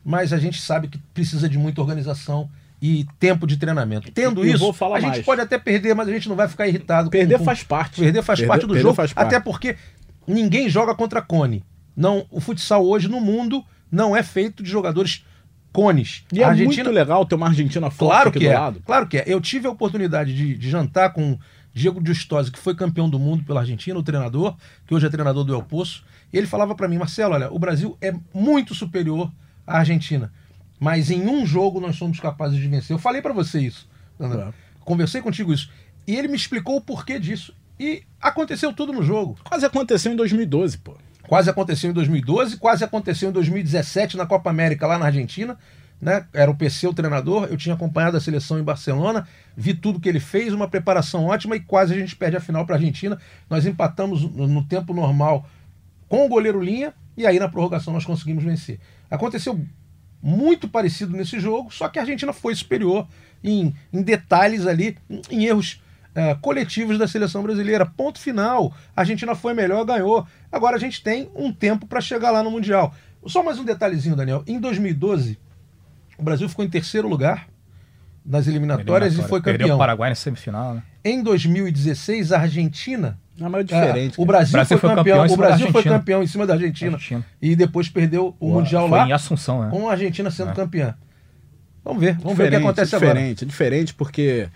[0.05, 2.49] mas a gente sabe que precisa de muita organização
[2.81, 4.11] e tempo de treinamento.
[4.13, 5.25] Tendo eu isso, a gente mais.
[5.25, 7.07] pode até perder, mas a gente não vai ficar irritado.
[7.07, 8.01] com- Perder com- faz parte.
[8.01, 9.13] Perder faz Perder- parte do jogo, parte.
[9.17, 9.77] até porque
[10.29, 11.65] ninguém joga contra cone.
[11.97, 15.25] Não, o futsal hoje no mundo não é feito de jogadores
[15.77, 16.25] cones.
[16.33, 18.59] E é a Argentina, muito legal ter uma Argentina forte claro aqui que do é.
[18.59, 18.83] lado.
[18.87, 19.25] Claro que é.
[19.27, 21.39] Eu tive a oportunidade de, de jantar com
[21.75, 25.45] Diego Giustosi, que foi campeão do mundo pela Argentina, o treinador, que hoje é treinador
[25.45, 26.03] do El Poço.
[26.33, 29.31] E ele falava para mim, Marcelo, olha, o Brasil é muito superior
[29.67, 30.33] à Argentina,
[30.81, 32.95] mas em um jogo nós somos capazes de vencer.
[32.95, 33.87] Eu falei para você isso.
[34.19, 34.45] André.
[34.49, 34.53] É.
[34.81, 35.71] Conversei contigo isso.
[36.07, 37.55] E ele me explicou o porquê disso.
[37.79, 39.37] E aconteceu tudo no jogo.
[39.45, 40.97] Quase aconteceu em 2012, pô.
[41.27, 45.59] Quase aconteceu em 2012, quase aconteceu em 2017 na Copa América lá na Argentina.
[46.01, 46.27] Né?
[46.33, 50.09] Era o PC o treinador, eu tinha acompanhado a seleção em Barcelona, vi tudo que
[50.09, 53.19] ele fez, uma preparação ótima e quase a gente perde a final para a Argentina.
[53.49, 55.49] Nós empatamos no, tempo normal
[56.07, 58.79] com o goleiro Linha e aí na prorrogação nós conseguimos vencer.
[59.11, 59.59] Aconteceu
[60.23, 63.07] muito parecido nesse jogo, só que a Argentina foi superior
[63.43, 64.99] em, em detalhes ali,
[65.31, 65.81] em erros
[66.17, 67.85] é, coletivos da seleção brasileira.
[67.85, 68.73] Ponto final.
[68.97, 70.27] A Argentina foi melhor, ganhou.
[70.51, 72.95] Agora a gente tem um tempo para chegar lá no Mundial.
[73.27, 74.43] Só mais um detalhezinho, Daniel.
[74.47, 75.39] Em 2012,
[76.17, 77.47] o Brasil ficou em terceiro lugar
[78.25, 79.59] nas eliminatórias e foi campeão.
[79.59, 80.83] Perdeu o Paraguai na semifinal, né?
[81.05, 83.19] Em 2016, a Argentina.
[83.39, 84.19] Não, mas é diferente.
[84.19, 85.19] É, o Brasil, o Brasil foi, foi campeão.
[85.19, 86.95] campeão o Brasil foi campeão em cima da Argentina.
[86.95, 87.27] Argentina.
[87.43, 89.07] E depois perdeu o, Mundial foi lá.
[89.07, 89.71] em Assunção, né?
[89.71, 90.55] Com a Argentina sendo é.
[90.55, 90.95] campeã.
[91.85, 93.21] Vamos ver, vamos diferente, ver o que acontece diferente, agora.
[93.21, 94.49] Diferente, diferente porque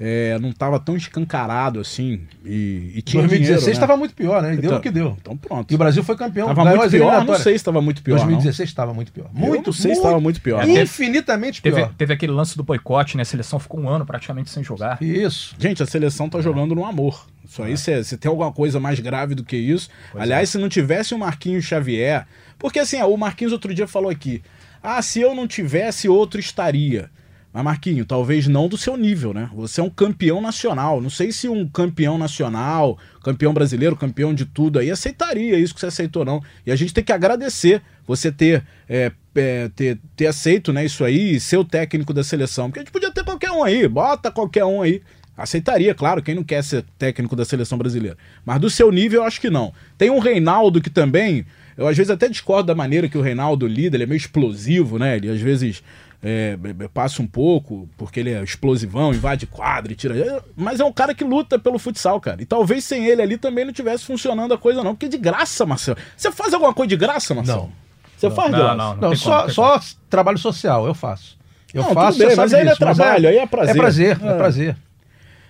[0.00, 2.20] é, não estava tão escancarado assim.
[2.44, 3.98] E, e tinha 2016 estava né?
[3.98, 4.50] muito pior, né?
[4.50, 5.16] E então, deu o que deu.
[5.20, 5.70] Então pronto.
[5.70, 6.46] E o Brasil foi campeão.
[6.46, 7.24] Tava muito pior?
[7.24, 8.16] Não sei se estava muito pior.
[8.16, 9.28] 2016 estava muito pior.
[9.32, 10.66] Muito, sei se estava muito pior.
[10.68, 11.92] Infinitamente teve, pior.
[11.98, 13.22] Teve aquele lance do boicote, né?
[13.22, 15.02] A seleção ficou um ano praticamente sem jogar.
[15.02, 15.56] Isso.
[15.58, 17.26] Gente, a seleção tá jogando no amor.
[17.44, 19.88] Isso aí, se, se tem alguma coisa mais grave do que isso.
[20.12, 20.52] Pois Aliás, é.
[20.52, 22.26] se não tivesse o Marquinhos Xavier.
[22.58, 24.42] Porque assim, o Marquinhos outro dia falou aqui.
[24.80, 27.10] Ah, se eu não tivesse, outro estaria.
[27.52, 29.48] Mas, Marquinho, talvez não do seu nível, né?
[29.54, 31.00] Você é um campeão nacional.
[31.00, 35.80] Não sei se um campeão nacional, campeão brasileiro, campeão de tudo aí, aceitaria isso que
[35.80, 36.42] você aceitou, não.
[36.66, 41.02] E a gente tem que agradecer você ter, é, é, ter, ter aceito né, isso
[41.04, 42.68] aí e ser o técnico da seleção.
[42.68, 45.02] Porque a gente podia ter qualquer um aí, bota qualquer um aí.
[45.36, 48.18] Aceitaria, claro, quem não quer ser técnico da seleção brasileira.
[48.44, 49.72] Mas do seu nível, eu acho que não.
[49.96, 51.46] Tem um Reinaldo que também.
[51.76, 54.98] Eu às vezes até discordo da maneira que o Reinaldo lida, ele é meio explosivo,
[54.98, 55.16] né?
[55.16, 55.80] Ele às vezes
[56.22, 56.58] é,
[56.92, 60.18] passa um pouco, porque ele é explosivão, invade quadro e tira.
[60.18, 62.42] É, mas é um cara que luta pelo futsal, cara.
[62.42, 64.94] E talvez sem ele ali também não tivesse funcionando a coisa, não.
[64.94, 65.98] Porque de graça, Marcelo.
[66.16, 67.62] Você faz alguma coisa de graça, Marcelo?
[67.62, 67.72] Não.
[68.16, 68.76] Você faz não, graça?
[68.76, 71.38] Não, não, não só, como, só trabalho social, eu faço.
[71.72, 73.76] Eu não, faço, bem, mas aí é trabalho, é, aí é prazer.
[73.76, 74.76] É prazer, é, é prazer.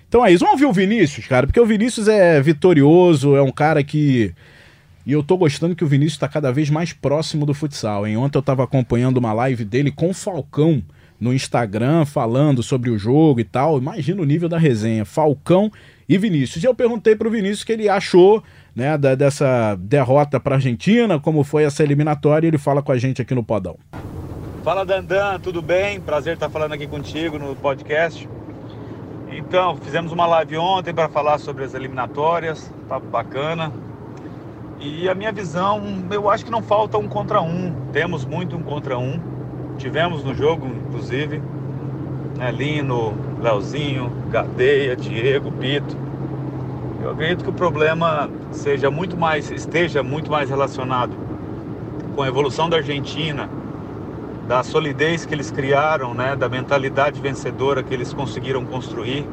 [0.08, 0.44] Então é isso.
[0.44, 4.34] Vamos ouvir o Vinícius, cara, porque o Vinícius é vitorioso, é um cara que
[5.08, 8.06] e eu tô gostando que o Vinícius está cada vez mais próximo do futsal.
[8.06, 8.18] Hein?
[8.18, 10.82] Ontem eu estava acompanhando uma live dele com o Falcão
[11.18, 13.78] no Instagram falando sobre o jogo e tal.
[13.78, 15.06] Imagina o nível da resenha.
[15.06, 15.72] Falcão
[16.06, 16.62] e Vinícius.
[16.62, 18.44] E eu perguntei pro Vinícius o que ele achou
[18.76, 23.22] né, da, dessa derrota para Argentina, como foi essa eliminatória, ele fala com a gente
[23.22, 23.78] aqui no Podão.
[24.62, 25.98] Fala Dandan, tudo bem?
[26.02, 28.28] Prazer estar falando aqui contigo no podcast.
[29.30, 33.72] Então, fizemos uma live ontem para falar sobre as eliminatórias, tá bacana.
[34.80, 37.74] E a minha visão, eu acho que não falta um contra um.
[37.92, 39.18] Temos muito um contra um.
[39.76, 41.42] Tivemos no jogo, inclusive,
[42.36, 45.96] né, Lino, Leozinho, Gadeia, Diego, Pito.
[47.02, 51.12] Eu acredito que o problema seja muito mais, esteja muito mais relacionado
[52.14, 53.48] com a evolução da Argentina,
[54.46, 59.26] da solidez que eles criaram, né, da mentalidade vencedora que eles conseguiram construir,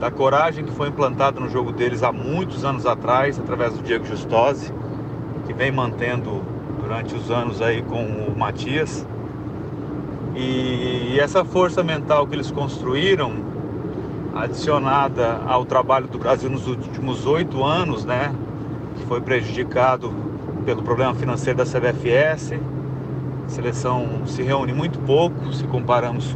[0.00, 4.06] da coragem que foi implantada no jogo deles há muitos anos atrás, através do Diego
[4.06, 4.72] Justosi,
[5.46, 6.42] que vem mantendo
[6.80, 9.06] durante os anos aí com o Matias.
[10.34, 13.50] E essa força mental que eles construíram,
[14.34, 18.32] adicionada ao trabalho do Brasil nos últimos oito anos, né,
[18.96, 20.14] que foi prejudicado
[20.64, 22.54] pelo problema financeiro da CBFS,
[23.44, 26.34] a seleção se reúne muito pouco se comparamos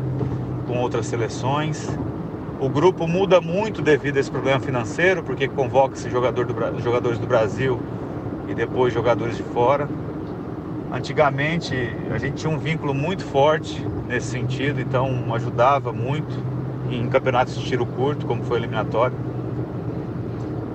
[0.66, 1.88] com outras seleções.
[2.60, 7.26] O grupo muda muito devido a esse problema financeiro, porque convoca-se jogador do, jogadores do
[7.26, 7.80] Brasil
[8.48, 9.88] e depois jogadores de fora.
[10.92, 11.74] Antigamente
[12.12, 16.32] a gente tinha um vínculo muito forte nesse sentido, então ajudava muito
[16.88, 19.16] em campeonatos de tiro curto, como foi o eliminatório.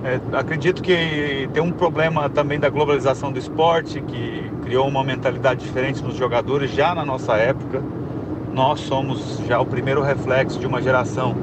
[0.04, 5.64] É, acredito que tem um problema também da globalização do esporte, que criou uma mentalidade
[5.64, 7.82] diferente nos jogadores já na nossa época.
[8.52, 11.34] Nós somos já o primeiro reflexo de uma geração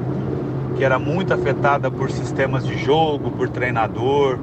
[0.78, 4.38] que era muito afetada por sistemas de jogo, por treinador,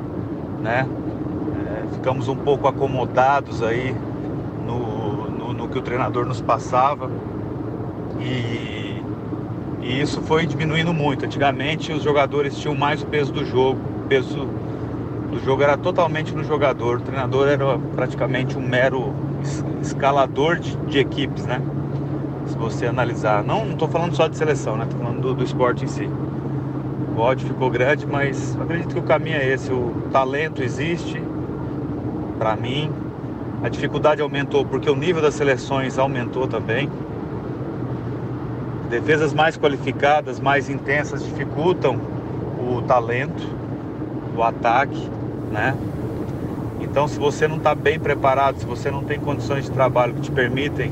[0.62, 0.86] né?
[2.06, 3.96] ficamos um pouco acomodados aí
[4.64, 7.10] no, no, no que o treinador nos passava
[8.20, 9.02] e,
[9.82, 11.26] e, isso foi diminuindo muito.
[11.26, 14.48] Antigamente os jogadores tinham mais o peso do jogo, o peso
[15.32, 19.12] do jogo era totalmente no jogador, o treinador era praticamente um mero
[19.82, 21.62] escalador de, de equipes, né?
[22.46, 24.84] Se você analisar, não estou falando só de seleção, né?
[24.84, 26.08] Estou falando do, do esporte em si.
[27.16, 29.72] O ódio ficou grande, mas acredito que o caminho é esse.
[29.72, 31.22] O talento existe,
[32.38, 32.92] para mim.
[33.64, 36.90] A dificuldade aumentou porque o nível das seleções aumentou também.
[38.90, 41.98] Defesas mais qualificadas, mais intensas dificultam
[42.60, 43.48] o talento,
[44.36, 45.10] o ataque,
[45.52, 45.74] né?
[46.82, 50.22] Então, se você não está bem preparado, se você não tem condições de trabalho que
[50.22, 50.92] te permitem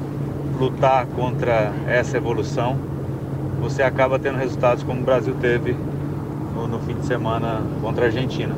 [0.58, 2.78] lutar contra essa evolução,
[3.60, 5.76] você acaba tendo resultados como o Brasil teve
[6.54, 8.56] no, no fim de semana contra a Argentina.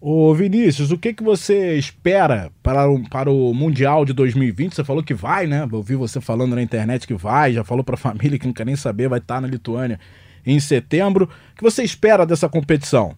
[0.00, 4.74] Ô Vinícius, o que, que você espera para o, para o Mundial de 2020?
[4.74, 5.66] Você falou que vai, né?
[5.70, 8.54] Eu vi você falando na internet que vai, já falou para a família que não
[8.54, 9.98] quer nem saber, vai estar tá na Lituânia
[10.46, 11.24] em setembro.
[11.24, 13.16] O que você espera dessa competição?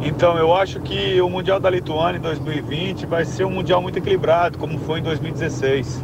[0.00, 3.98] Então, eu acho que o Mundial da Lituânia em 2020 vai ser um Mundial muito
[3.98, 6.00] equilibrado, como foi em 2016.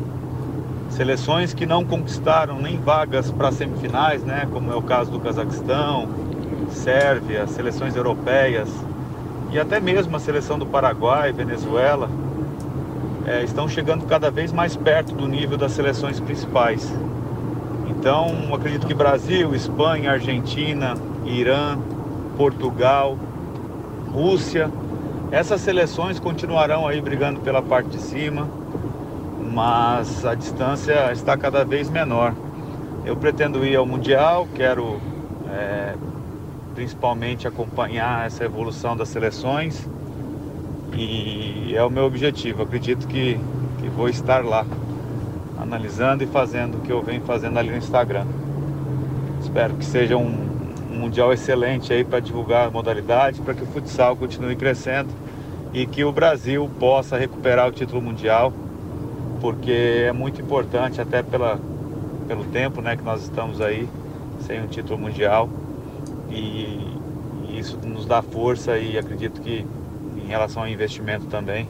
[0.91, 6.09] Seleções que não conquistaram nem vagas para semifinais, né, como é o caso do Cazaquistão,
[6.71, 8.69] Sérvia, seleções europeias
[9.53, 12.09] e até mesmo a seleção do Paraguai, Venezuela,
[13.27, 16.91] é, estão chegando cada vez mais perto do nível das seleções principais.
[17.89, 20.95] Então, acredito que Brasil, Espanha, Argentina,
[21.27, 21.79] Irã,
[22.37, 23.19] Portugal,
[24.11, 24.71] Rússia,
[25.31, 28.49] essas seleções continuarão aí brigando pela parte de cima,
[29.53, 32.35] mas a distância está cada vez menor.
[33.05, 34.99] Eu pretendo ir ao Mundial, quero
[35.51, 35.95] é,
[36.83, 39.89] principalmente acompanhar essa evolução das seleções
[40.93, 42.65] e é o meu objetivo.
[42.65, 43.39] Acredito que,
[43.79, 44.67] que vou estar lá,
[45.61, 48.27] analisando e fazendo o que eu venho fazendo ali no Instagram.
[49.41, 50.27] Espero que seja um,
[50.91, 55.11] um mundial excelente aí para divulgar a modalidade, para que o futsal continue crescendo
[55.73, 58.53] e que o Brasil possa recuperar o título mundial,
[59.41, 61.61] porque é muito importante até pela,
[62.27, 63.89] pelo tempo né, que nós estamos aí
[64.41, 65.49] sem um título mundial
[66.33, 66.97] e,
[67.49, 69.65] e isso nos dá força e acredito que
[70.17, 71.69] em relação ao investimento também,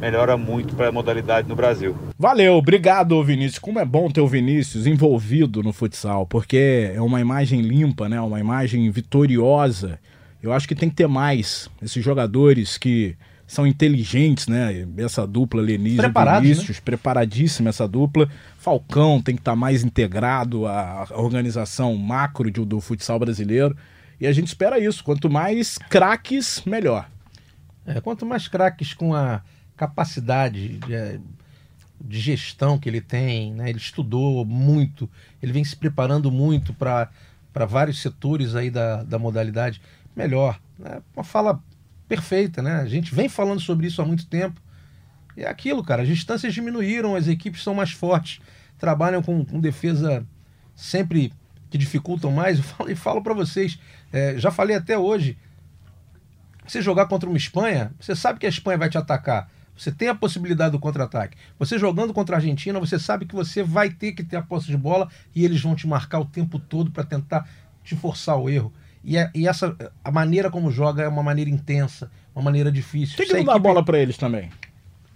[0.00, 1.96] melhora muito para a modalidade no Brasil.
[2.18, 3.58] Valeu, obrigado Vinícius.
[3.58, 8.20] Como é bom ter o Vinícius envolvido no futsal, porque é uma imagem limpa, né?
[8.20, 9.98] Uma imagem vitoriosa.
[10.42, 14.86] Eu acho que tem que ter mais esses jogadores que são inteligentes, né?
[14.96, 16.82] Essa dupla Lenise e Vinícius, né?
[16.84, 18.28] preparadíssima essa dupla.
[18.58, 23.76] Falcão tem que estar tá mais integrado à organização macro do, do futsal brasileiro.
[24.20, 25.02] E a gente espera isso.
[25.02, 27.08] Quanto mais craques, melhor.
[27.86, 29.42] É, quanto mais craques com a
[29.76, 31.18] capacidade de, é,
[32.00, 33.68] de, gestão que ele tem, né?
[33.68, 35.10] ele estudou muito,
[35.42, 37.10] ele vem se preparando muito para
[37.68, 39.82] vários setores aí da, da modalidade,
[40.16, 40.58] melhor.
[40.78, 41.02] Né?
[41.14, 41.62] Uma fala
[42.08, 42.76] perfeita, né?
[42.76, 44.60] A gente vem falando sobre isso há muito tempo.
[45.36, 48.40] E é aquilo, cara, as distâncias diminuíram, as equipes são mais fortes,
[48.78, 50.24] trabalham com, com defesa
[50.74, 51.32] sempre
[51.74, 52.58] que dificultam mais.
[52.58, 53.80] Eu falo, e falo para vocês,
[54.12, 55.36] é, já falei até hoje,
[56.64, 59.50] você jogar contra uma Espanha, você sabe que a Espanha vai te atacar.
[59.76, 61.36] Você tem a possibilidade do contra-ataque.
[61.58, 64.68] Você jogando contra a Argentina, você sabe que você vai ter que ter a posse
[64.68, 67.48] de bola e eles vão te marcar o tempo todo para tentar
[67.82, 68.72] te forçar o erro.
[69.02, 73.16] E, é, e, essa a maneira como joga é uma maneira intensa, uma maneira difícil.
[73.16, 74.48] Tem que não dar bola para eles também.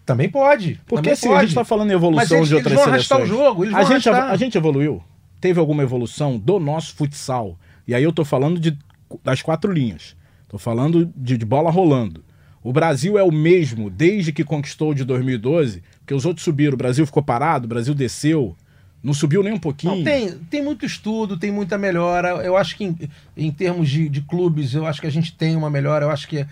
[0.05, 0.81] Também pode.
[0.88, 1.38] Porque também assim, pode.
[1.38, 3.23] a gente está falando em evolução eles, de outras eles vão seleções.
[3.23, 4.31] o jogo, a, gente, arrastar.
[4.33, 5.05] a gente evoluiu?
[5.40, 7.59] Teve alguma evolução do nosso futsal?
[7.87, 8.77] E aí eu tô falando de,
[9.22, 10.16] das quatro linhas.
[10.48, 12.24] Tô falando de, de bola rolando.
[12.62, 16.77] O Brasil é o mesmo desde que conquistou de 2012, porque os outros subiram, o
[16.77, 18.57] Brasil ficou parado, o Brasil desceu,
[19.03, 19.96] não subiu nem um pouquinho.
[19.96, 22.29] Não, tem, tem muito estudo, tem muita melhora.
[22.44, 22.98] Eu acho que em,
[23.37, 26.05] em termos de, de, clubes, eu acho que a gente tem uma melhora.
[26.05, 26.46] Eu acho que uh,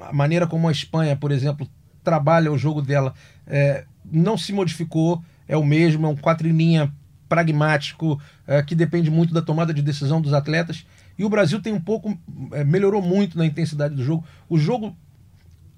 [0.00, 1.68] a maneira como a Espanha, por exemplo,
[2.02, 3.14] trabalha o jogo dela
[3.46, 6.92] é, não se modificou, é o mesmo, é um quatro em linha
[7.28, 10.86] pragmático, é, que depende muito da tomada de decisão dos atletas.
[11.18, 12.16] E o Brasil tem um pouco,
[12.52, 14.24] é, melhorou muito na intensidade do jogo.
[14.48, 14.96] O jogo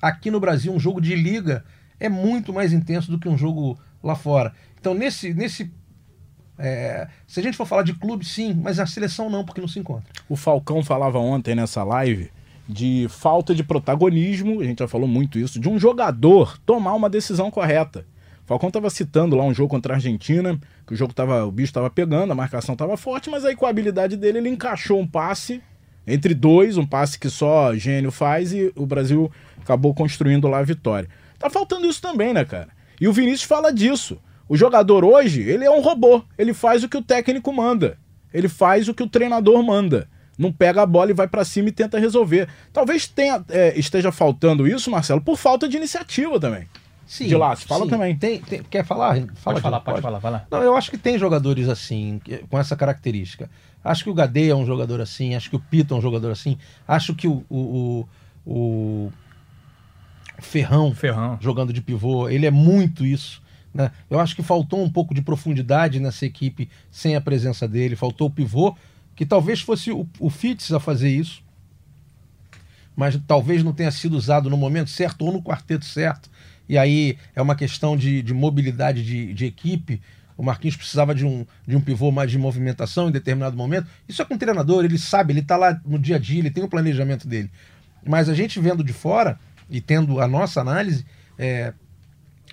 [0.01, 1.65] aqui no Brasil, um jogo de liga,
[1.99, 4.53] é muito mais intenso do que um jogo lá fora.
[4.79, 5.71] Então, nesse, nesse
[6.59, 9.69] é, se a gente for falar de clube, sim, mas a seleção não, porque não
[9.69, 10.05] se encontra.
[10.29, 12.31] O Falcão falava ontem nessa live
[12.69, 17.11] de falta de protagonismo, a gente já falou muito isso, de um jogador tomar uma
[17.11, 18.07] decisão correta.
[18.51, 21.71] Falcão estava citando lá um jogo contra a Argentina, que o jogo tava, o bicho
[21.71, 25.07] estava pegando, a marcação estava forte, mas aí com a habilidade dele ele encaixou um
[25.07, 25.63] passe
[26.05, 29.31] entre dois, um passe que só gênio faz e o Brasil
[29.63, 31.09] acabou construindo lá a vitória.
[31.39, 32.71] Tá faltando isso também, né, cara?
[33.01, 34.19] E o Vinícius fala disso.
[34.49, 36.25] O jogador hoje, ele é um robô.
[36.37, 37.99] Ele faz o que o técnico manda.
[38.35, 40.09] Ele faz o que o treinador manda.
[40.37, 42.48] Não pega a bola e vai para cima e tenta resolver.
[42.73, 46.67] Talvez tenha, é, esteja faltando isso, Marcelo, por falta de iniciativa também.
[47.11, 47.90] Sim, de lá, fala sim.
[47.90, 48.15] também.
[48.17, 49.17] Tem, tem, quer falar?
[49.17, 50.46] Fala pode falar, pode, pode falar, vai lá.
[50.48, 53.50] Não, eu acho que tem jogadores assim, com essa característica.
[53.83, 56.31] Acho que o Gadeia é um jogador assim, acho que o Pito é um jogador
[56.31, 56.56] assim,
[56.87, 58.06] acho que o, o,
[58.46, 59.13] o, o
[60.38, 63.42] Ferrão, Ferrão jogando de pivô, ele é muito isso.
[63.75, 63.90] Né?
[64.08, 67.96] Eu acho que faltou um pouco de profundidade nessa equipe sem a presença dele.
[67.96, 68.77] Faltou o pivô,
[69.17, 71.42] que talvez fosse o, o Fitz a fazer isso,
[72.94, 76.31] mas talvez não tenha sido usado no momento certo ou no quarteto certo.
[76.71, 80.00] E aí é uma questão de, de mobilidade de, de equipe.
[80.37, 83.88] O Marquinhos precisava de um, de um pivô mais de movimentação em determinado momento.
[84.08, 86.48] Isso é com o treinador, ele sabe, ele está lá no dia a dia, ele
[86.48, 87.50] tem o planejamento dele.
[88.06, 89.37] Mas a gente vendo de fora
[89.68, 91.04] e tendo a nossa análise,
[91.37, 91.75] é,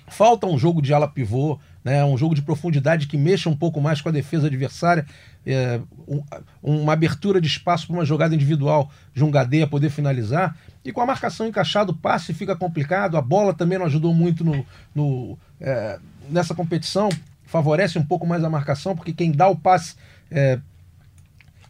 [0.08, 2.04] falta um jogo de ala pivô, né?
[2.04, 5.06] um jogo de profundidade que mexa um pouco mais com a defesa adversária,
[5.46, 6.24] é, um,
[6.60, 10.56] uma abertura de espaço para uma jogada individual de um Gadeia poder finalizar.
[10.84, 14.44] E com a marcação encaixada, o passe fica complicado, a bola também não ajudou muito
[14.44, 14.64] no,
[14.94, 15.98] no é,
[16.30, 17.08] nessa competição,
[17.44, 19.96] favorece um pouco mais a marcação, porque quem dá o passe
[20.30, 20.58] é,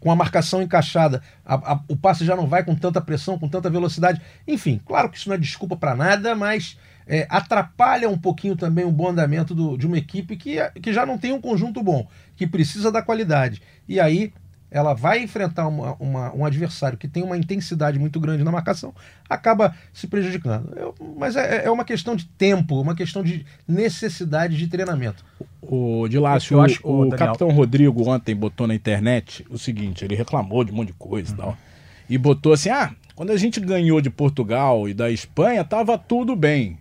[0.00, 3.48] com a marcação encaixada, a, a, o passe já não vai com tanta pressão, com
[3.48, 4.20] tanta velocidade.
[4.46, 8.84] Enfim, claro que isso não é desculpa para nada, mas é, atrapalha um pouquinho também
[8.84, 12.06] o bom andamento do, de uma equipe que, que já não tem um conjunto bom,
[12.36, 13.62] que precisa da qualidade.
[13.88, 14.32] E aí
[14.70, 18.94] ela vai enfrentar uma, uma, um adversário que tem uma intensidade muito grande na marcação,
[19.28, 20.72] acaba se prejudicando.
[20.76, 25.24] Eu, mas é, é, uma questão de tempo, uma questão de necessidade de treinamento.
[25.62, 30.14] O Dilácio, o, acho, o, o capitão Rodrigo ontem botou na internet o seguinte: ele
[30.14, 31.34] reclamou de um monte de coisa uhum.
[31.34, 31.58] e tal.
[32.10, 36.36] E botou assim: ah, quando a gente ganhou de Portugal e da Espanha, tava tudo
[36.36, 36.78] bem.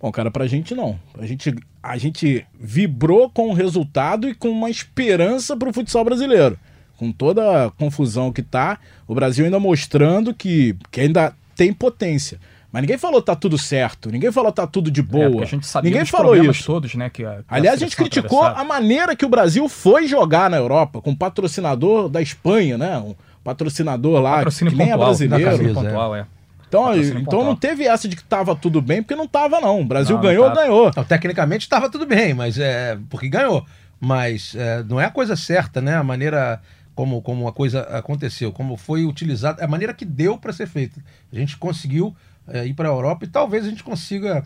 [0.00, 1.00] Bom, cara, pra gente não.
[1.18, 6.58] A gente, a gente vibrou com o resultado e com uma esperança pro futsal brasileiro
[6.96, 12.38] com toda a confusão que tá, o Brasil ainda mostrando que, que ainda tem potência.
[12.74, 15.40] Mas ninguém falou tá tudo certo, ninguém falou tá tudo de é, boa.
[15.40, 16.66] É, a gente sabia ninguém falou isso.
[16.66, 19.68] todos, né, que a, que Aliás, a, a gente criticou a maneira que o Brasil
[19.68, 22.98] foi jogar na Europa, com patrocinador da Espanha, né?
[22.98, 23.14] Um
[23.44, 25.74] patrocinador lá Patrocínio que nem pontual, é brasileiro.
[25.74, 26.26] Pontual, é.
[26.66, 29.80] Então, então não teve essa de que tava tudo bem, porque não tava, não.
[29.80, 30.90] O Brasil não, ganhou, não ganhou.
[30.96, 32.98] Não, tecnicamente estava tudo bem, mas é.
[33.08, 33.64] Porque ganhou.
[34.00, 35.94] Mas é, não é a coisa certa, né?
[35.94, 36.60] A maneira
[36.94, 41.02] como, como a coisa aconteceu, como foi utilizado, a maneira que deu para ser feita.
[41.32, 42.14] A gente conseguiu
[42.46, 44.44] é, ir para a Europa e talvez a gente consiga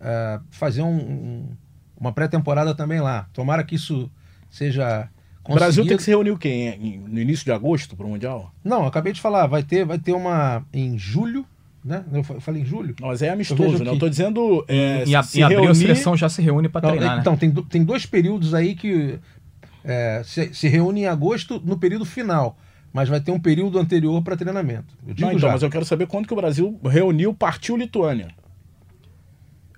[0.00, 1.48] é, fazer um, um,
[1.98, 3.28] uma pré-temporada também lá.
[3.32, 4.10] Tomara que isso
[4.48, 5.08] seja.
[5.48, 6.78] O Brasil tem que se reunir o quê?
[7.08, 8.52] No início de agosto para o Mundial?
[8.62, 11.44] Não, acabei de falar, vai ter, vai ter uma em julho,
[11.84, 12.04] né?
[12.12, 12.94] Eu falei em julho.
[13.00, 13.90] Mas é amistoso, eu né?
[13.90, 14.64] Eu tô dizendo.
[14.68, 15.70] É, em, em abril reunir...
[15.70, 17.18] a seleção já se reúne para treinar.
[17.18, 17.38] Então, né?
[17.38, 19.18] tem, tem dois períodos aí que
[19.84, 22.56] é, se, se, reúne em agosto no período final,
[22.92, 24.94] mas vai ter um período anterior para treinamento.
[25.06, 25.52] Eu digo não, então, já.
[25.52, 28.28] mas eu quero saber quando que o Brasil reuniu, partiu Lituânia.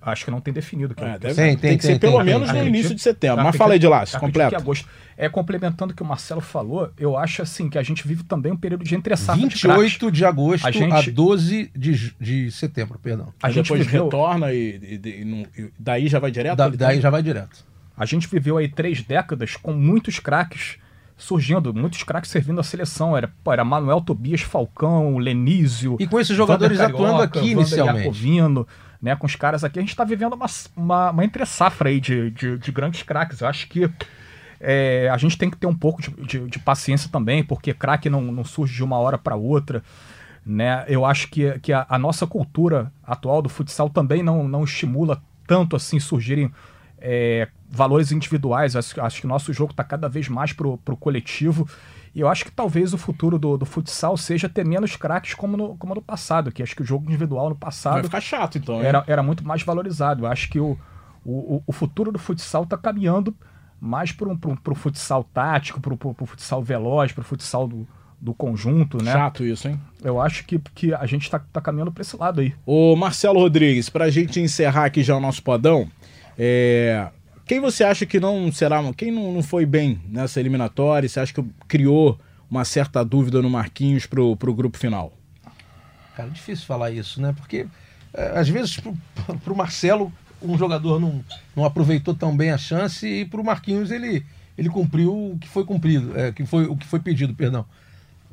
[0.05, 0.93] Acho que não tem definido.
[0.97, 3.43] É, deve, tem, tem, tem, que ser pelo menos no início de setembro.
[3.43, 4.55] Mas fala aí de lá, completo.
[4.55, 4.87] agosto.
[5.15, 8.51] É, complementando o que o Marcelo falou, eu acho assim que a gente vive também
[8.51, 12.97] um período de entre 28 de, de agosto a, gente, a 12 de, de setembro,
[12.99, 13.31] perdão.
[13.41, 14.05] A, a gente depois viveu...
[14.05, 16.57] retorna e, e, e, e, daí já vai direto?
[16.57, 17.63] Da, daí já vai direto.
[17.95, 20.77] A gente viveu aí três décadas com muitos craques
[21.15, 23.15] surgindo, muitos craques servindo a seleção.
[23.15, 25.97] Era, pô, era Manuel Tobias Falcão, Lenísio.
[25.99, 27.99] E com esses jogadores atuando aqui inicialmente.
[27.99, 28.67] Jacovino,
[29.01, 32.31] né, com os caras aqui, a gente está vivendo uma, uma, uma entre-safra aí de,
[32.31, 33.41] de, de, grandes craques.
[33.41, 33.89] Eu acho que
[34.59, 38.09] é, a gente tem que ter um pouco de, de, de paciência também, porque craque
[38.09, 39.83] não, não surge de uma hora para outra.
[40.45, 40.83] Né?
[40.87, 45.21] Eu acho que, que a, a, nossa cultura atual do futsal também não, não estimula
[45.47, 46.51] tanto assim surgirem
[46.99, 48.75] é, valores individuais.
[48.75, 51.67] Acho, acho que o nosso jogo está cada vez mais pro, pro coletivo.
[52.13, 55.57] E eu acho que talvez o futuro do, do futsal seja ter menos craques como
[55.57, 57.93] no, como no passado, que acho que o jogo individual no passado.
[57.93, 58.79] Vai ficar chato, então.
[58.79, 60.23] Era, era muito mais valorizado.
[60.25, 60.77] Eu acho que o,
[61.25, 63.35] o, o futuro do futsal está caminhando
[63.81, 67.87] mais para um, pro, pro futsal tático, para o futsal veloz, para o futsal do,
[68.21, 69.11] do conjunto, né?
[69.11, 69.79] Chato isso, hein?
[70.01, 72.53] Eu acho que, que a gente está tá caminhando para esse lado aí.
[72.65, 75.89] Ô Marcelo Rodrigues, para a gente encerrar aqui já o nosso podão,
[76.37, 77.09] é,
[77.45, 81.07] quem você acha que não será, quem não, não foi bem nessa eliminatória?
[81.07, 82.19] Você acha que criou
[82.49, 85.11] uma certa dúvida no Marquinhos pro, pro grupo final?
[86.15, 87.33] Cara, é difícil falar isso, né?
[87.35, 87.67] Porque
[88.13, 88.95] é, às vezes pro,
[89.43, 91.23] pro Marcelo um jogador não,
[91.55, 94.25] não aproveitou tão bem a chance e pro Marquinhos ele,
[94.57, 97.65] ele cumpriu o que foi cumprido, é, que foi, o que foi pedido, perdão.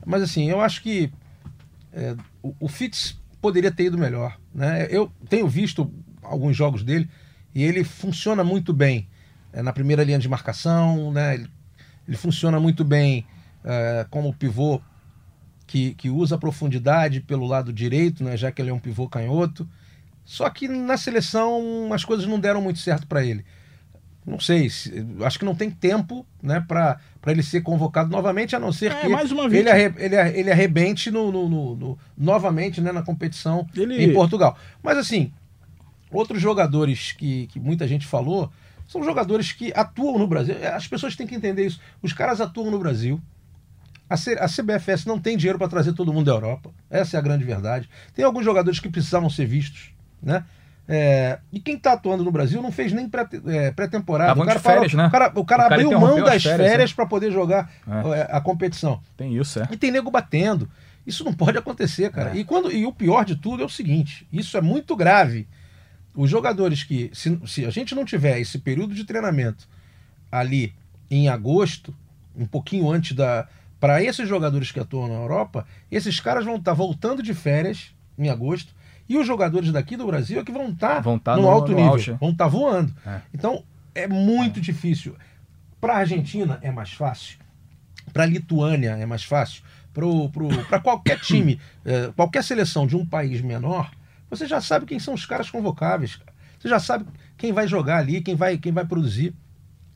[0.05, 1.11] Mas assim, eu acho que
[1.93, 4.39] é, o, o Fitz poderia ter ido melhor.
[4.55, 4.87] Né?
[4.91, 5.91] Eu tenho visto
[6.23, 7.09] alguns jogos dele
[7.55, 9.09] e ele funciona muito bem
[9.53, 11.35] é, na primeira linha de marcação, né?
[11.35, 11.51] ele,
[12.07, 13.27] ele funciona muito bem
[13.65, 14.81] é, como pivô
[15.67, 18.37] que, que usa a profundidade pelo lado direito, né?
[18.37, 19.69] já que ele é um pivô canhoto.
[20.25, 23.45] Só que na seleção as coisas não deram muito certo para ele.
[24.25, 24.69] Não sei,
[25.25, 28.95] acho que não tem tempo né, para ele ser convocado novamente, a não ser é,
[29.01, 29.09] que
[29.57, 34.05] ele, arre, ele, ele arrebente no, no, no, no, novamente né, na competição ele...
[34.05, 34.57] em Portugal.
[34.83, 35.33] Mas assim,
[36.11, 38.51] Outros jogadores que, que muita gente falou
[38.87, 40.57] são jogadores que atuam no Brasil.
[40.75, 41.81] As pessoas têm que entender isso.
[42.03, 43.21] Os caras atuam no Brasil.
[44.09, 46.71] A, C, a CBFS não tem dinheiro para trazer todo mundo da Europa.
[46.91, 47.89] Essa é a grande verdade.
[48.13, 50.45] Tem alguns jogadores que precisavam ser vistos, né?
[50.93, 53.09] É, e quem está atuando no Brasil não fez nem
[53.47, 54.35] é, pré-temporada.
[54.35, 55.07] Pré o cara, férias, né?
[55.07, 56.97] o cara, o cara o abriu cara mão das férias, férias né?
[56.97, 58.29] para poder jogar é.
[58.29, 59.01] a competição.
[59.17, 59.69] Tem isso, é.
[59.71, 60.69] E tem nego batendo.
[61.07, 62.31] Isso não pode acontecer, cara.
[62.31, 62.39] É.
[62.39, 65.47] E, quando, e o pior de tudo é o seguinte: isso é muito grave
[66.15, 69.69] os jogadores que, se, se a gente não tiver esse período de treinamento
[70.31, 70.75] ali
[71.11, 71.95] em agosto,
[72.37, 73.49] um pouquinho antes da.
[73.79, 77.95] Para esses jogadores que atuam na Europa, esses caras vão estar tá voltando de férias
[78.19, 78.75] em agosto.
[79.09, 81.73] E os jogadores daqui do Brasil é que vão estar tá tá no, no, alto
[81.73, 82.95] no nível, vão estar tá voando.
[83.07, 83.21] É.
[83.33, 85.17] Então é muito difícil.
[85.81, 87.39] Para a Argentina é mais fácil.
[88.13, 89.63] Para a Lituânia é mais fácil.
[89.93, 93.91] Para qualquer time, eh, qualquer seleção de um país menor,
[94.31, 96.19] você já sabe quem são os caras convocáveis.
[96.59, 97.07] Você já sabe
[97.37, 99.35] quem vai jogar ali, quem vai, quem vai produzir.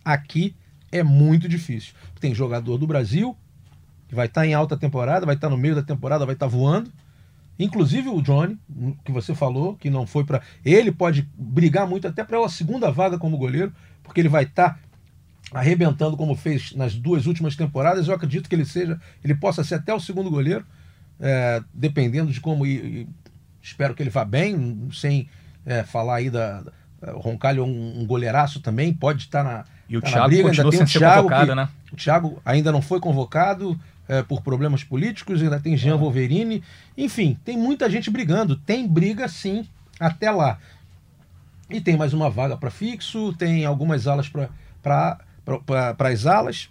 [0.04, 0.56] Aqui
[0.90, 1.94] é muito difícil.
[2.20, 3.36] Tem jogador do Brasil
[4.08, 6.90] que vai estar em alta temporada, vai estar no meio da temporada, vai estar voando.
[7.58, 8.58] Inclusive o Johnny,
[9.04, 10.42] que você falou, que não foi para.
[10.64, 13.72] Ele pode brigar muito até para a segunda vaga como goleiro,
[14.02, 14.80] porque ele vai estar
[15.52, 18.08] arrebentando como fez nas duas últimas temporadas.
[18.08, 20.66] Eu acredito que ele seja, ele possa ser até o segundo goleiro,
[21.20, 22.66] é, dependendo de como.
[22.66, 23.06] E
[23.64, 25.28] espero que ele vá bem, sem
[25.66, 26.60] é, falar aí da.
[26.60, 26.72] da-
[27.16, 30.70] Roncalho é um, um goleiraço também, pode estar na, E o tá Thiago briga, continua
[30.72, 31.68] ainda sem ser convocado, que- né?
[31.92, 36.62] o Thiago ainda não foi convocado é, por problemas políticos, ainda tem Jean Wolverine.
[36.96, 38.56] Enfim, tem muita gente brigando.
[38.56, 39.66] Tem briga sim
[40.00, 40.58] até lá.
[41.68, 44.28] E tem mais uma vaga para fixo, tem algumas alas
[44.82, 45.18] para
[46.10, 46.68] as alas.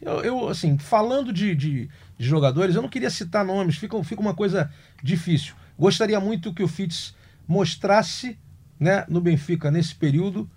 [0.00, 1.88] Eu, eu, assim, falando de, de-
[2.18, 4.70] de jogadores, eu não queria citar nomes, fica, fica uma coisa
[5.02, 5.54] difícil.
[5.82, 7.12] Gostaria muito que o Fitz
[7.44, 8.38] mostrasse
[8.78, 10.48] né, no Benfica nesse período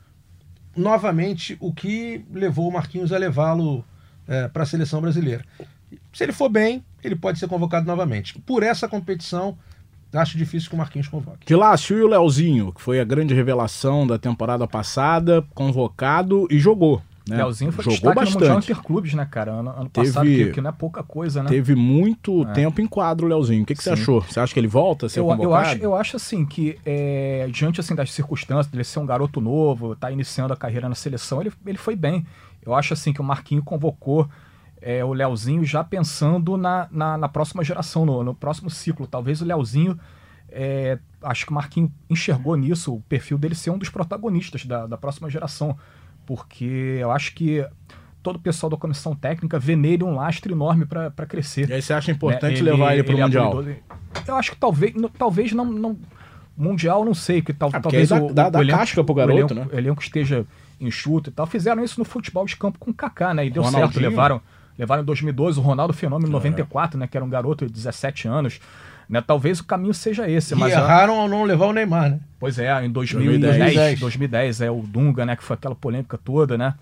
[0.78, 3.84] novamente o que levou o Marquinhos a levá-lo
[4.54, 5.44] para a seleção brasileira.
[6.14, 8.38] Se ele for bem, ele pode ser convocado novamente.
[8.42, 9.58] Por essa competição,
[10.14, 11.48] acho difícil que o Marquinhos convoque.
[11.48, 16.60] De Lácio e o Leozinho, que foi a grande revelação da temporada passada, convocado e
[16.60, 17.02] jogou.
[17.28, 17.38] Né?
[17.38, 18.72] Leozinho foi jogou destaque no bastante.
[18.72, 19.52] Interclubes, né, cara?
[19.52, 21.50] Ano, ano Teve- passado, que, que não é pouca coisa, né?
[21.50, 22.54] Teve muito É.
[22.54, 23.64] tempo em quadro, Leozinho.
[23.64, 24.22] O que, que você achou?
[24.22, 25.50] Você acha que ele volta a ser Eu, convocado?
[25.50, 29.42] eu, acho, eu acho assim que, é, diante assim, das circunstâncias dele ser um garoto
[29.42, 32.26] novo, tá iniciando a carreira na seleção, ele, ele foi bem.
[32.64, 34.30] Eu acho assim que o Marquinho convocou
[34.80, 39.08] é, o Leozinho já pensando na, na, na próxima geração, no, no próximo ciclo.
[39.08, 40.00] Talvez o Leozinho,
[40.50, 44.86] é, acho que o Marquinho enxergou nisso, o perfil dele ser um dos protagonistas da,
[44.86, 45.76] da próxima geração.
[46.26, 47.66] Porque eu acho que
[48.24, 51.70] todo o pessoal da comissão técnica vê nele um lastro enorme para crescer.
[51.70, 52.72] E aí você acha importante né?
[52.72, 53.64] levar ele para o é Mundial?
[54.28, 55.98] Eu acho que talvez, talvez não, não.
[56.58, 59.04] Mundial, não sei, que tal, Ah, talvez aí o, dá- dá- o dá elenco, casca
[59.04, 59.68] pro o garoto, elenco, né?
[59.74, 60.46] o elenco esteja
[60.80, 61.46] enxuto e tal.
[61.46, 63.46] Fizeram isso no futebol de campo com o Kaká, né?
[63.46, 63.76] E deu certo.
[63.76, 64.10] Ronaldinho.
[64.10, 64.42] Levaram,
[64.80, 66.34] levaram em 2012 o Ronaldo Fenômeno em É.
[66.34, 67.08] 94, né?
[67.08, 68.60] Que era um garoto de 17 anos.
[69.10, 69.22] Né?
[69.22, 70.54] Talvez o caminho seja esse.
[70.54, 72.20] E mas a- erraram ao não levar o Neymar, né?
[72.40, 74.00] Pois é, em 2010, 2010.
[74.00, 75.36] 2010, é o Dunga, né?
[75.36, 76.74] Que foi aquela polêmica toda, né?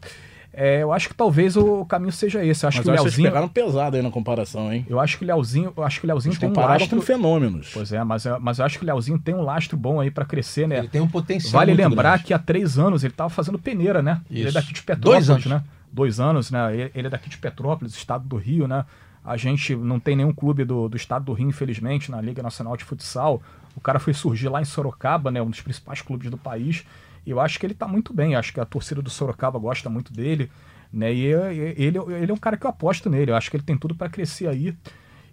[0.56, 2.64] É, eu acho que talvez o caminho seja esse.
[2.64, 3.28] Eu acho Mas que o Leozinho.
[3.28, 4.86] pegaram pesado aí na comparação, hein?
[4.88, 6.96] Eu acho que o Leozinho, eu acho que o Leozinho Eles tem um lastro.
[6.96, 7.72] com fenômenos.
[7.74, 10.12] Pois é, mas, é- mas eu acho que o Leozinho tem um lastro bom aí
[10.12, 10.78] pra crescer, né?
[10.78, 11.54] Ele tem um potencial.
[11.54, 12.24] Vale muito lembrar grande.
[12.26, 14.22] que há três anos ele tava fazendo peneira, né?
[14.30, 14.54] Ele é Isso.
[14.54, 15.46] daqui de Petrópolis, Dois anos.
[15.48, 15.64] né?
[15.92, 16.92] Dois anos, né?
[16.94, 18.86] Ele é daqui de Petrópolis, estado do Rio, né?
[19.24, 22.76] A gente não tem nenhum clube do, do estado do Rio, infelizmente, na Liga Nacional
[22.76, 23.42] de Futsal.
[23.76, 25.42] O cara foi surgir lá em Sorocaba, né?
[25.42, 26.84] Um dos principais clubes do país.
[27.26, 28.34] E eu acho que ele tá muito bem.
[28.34, 30.52] Eu acho que a torcida do Sorocaba gosta muito dele.
[30.92, 31.14] Né?
[31.14, 33.32] E eu- ele, ele é um cara que eu aposto nele.
[33.32, 34.76] Eu acho que ele tem tudo para crescer aí.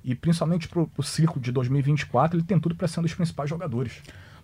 [0.04, 3.50] E principalmente pro, pro ciclo de 2024, ele tem tudo para ser um dos principais
[3.50, 3.94] jogadores.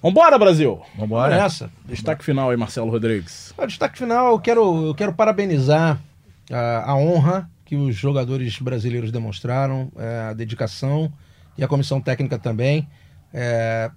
[0.03, 0.83] Vambora, Brasil!
[0.99, 1.35] Vambora.
[1.35, 1.71] Essa.
[1.87, 3.55] Destaque final aí, Marcelo Rodrigues.
[3.57, 5.99] O destaque final, eu quero, eu quero parabenizar
[6.53, 11.13] a, a honra que os jogadores brasileiros demonstraram, é, a dedicação
[11.59, 12.89] e a comissão técnica também.
[13.35, 13.91] É,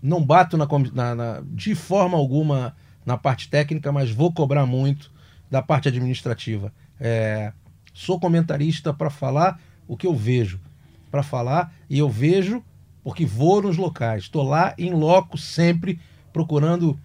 [0.00, 5.10] não bato na, na- na- de forma alguma na parte técnica, mas vou cobrar muito
[5.50, 6.72] da parte administrativa.
[7.00, 7.52] É,
[7.92, 10.60] sou comentarista para falar o que eu vejo,
[11.10, 12.62] para falar e eu vejo
[13.02, 15.98] porque vou nos locais, estou lá em loco sempre
[16.32, 16.98] procurando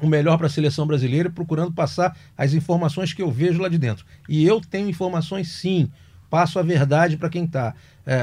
[0.00, 3.78] o melhor para a seleção brasileira, procurando passar as informações que eu vejo lá de
[3.78, 4.04] dentro.
[4.28, 5.90] E eu tenho informações sim,
[6.30, 7.74] passo a verdade para quem está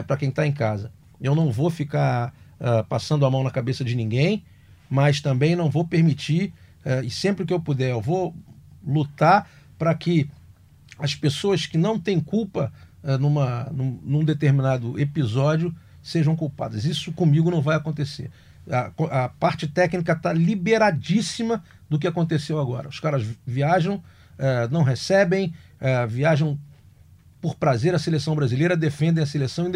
[0.08, 0.92] para quem tá em casa.
[1.22, 4.44] Eu não vou ficar ah, passando a mão na cabeça de ninguém,
[4.90, 6.54] mas também não vou permitir,
[6.86, 8.34] eh, e sempre que eu puder, eu vou
[8.86, 10.30] lutar para que
[10.98, 12.72] as pessoas que não têm culpa
[13.04, 16.86] eh, numa, num, num determinado episódio sejam culpadas.
[16.86, 18.32] Isso comigo não vai acontecer.
[18.70, 22.90] A, a parte técnica está liberadíssima do que aconteceu agora.
[22.90, 24.04] Os caras viajam,
[24.38, 26.60] eh, não recebem, eh, viajam
[27.46, 29.72] por prazer a seleção brasileira, defendem a seleção e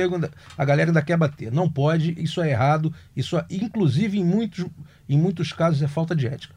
[0.57, 1.51] a galera ainda quer bater.
[1.51, 4.65] Não pode, isso é errado, isso é, inclusive em muitos,
[5.07, 6.55] em muitos casos é falta de ética.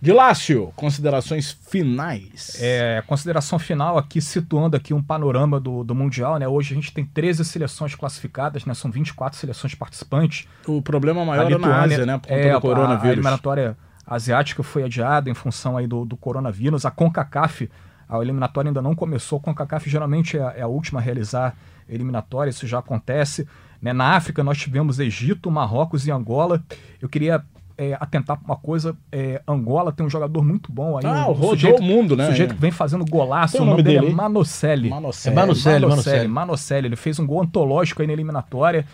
[0.00, 2.56] De Lácio, considerações finais.
[2.60, 6.46] É, consideração final aqui, situando aqui um panorama do, do Mundial, né?
[6.46, 8.74] Hoje a gente tem 13 seleções classificadas, né?
[8.74, 10.46] São 24 seleções participantes.
[10.66, 12.16] O problema A maior é na Ásia, né?
[12.16, 13.12] Por conta é, do A, a coronavírus.
[13.12, 13.76] eliminatória,
[14.06, 16.86] asiática foi adiada em função aí do, do coronavírus.
[16.86, 17.68] A CONCACAF,
[18.08, 19.38] a eliminatória ainda não começou.
[19.38, 21.56] A CONCACAF geralmente é, é a última a realizar
[21.88, 23.48] eliminatória, isso já acontece.
[23.82, 23.92] Né?
[23.92, 26.62] Na África nós tivemos Egito, Marrocos e Angola.
[27.02, 27.44] Eu queria
[27.78, 28.94] é, atentar para uma coisa.
[29.12, 31.06] É, Angola tem um jogador muito bom aí.
[31.06, 32.26] Ah, um, rodou sujeito, o mundo, né?
[32.26, 33.52] sujeito que vem fazendo golaço.
[33.52, 34.16] Tem O o nome nome dele dele é?
[34.16, 34.90] Manocelli.
[34.90, 35.32] Manocelli.
[35.36, 36.28] É Manocelli, Manocelli, Manocelli.
[36.28, 36.86] Manocelli.
[36.88, 38.84] Ele fez um gol antológico aí na eliminatória.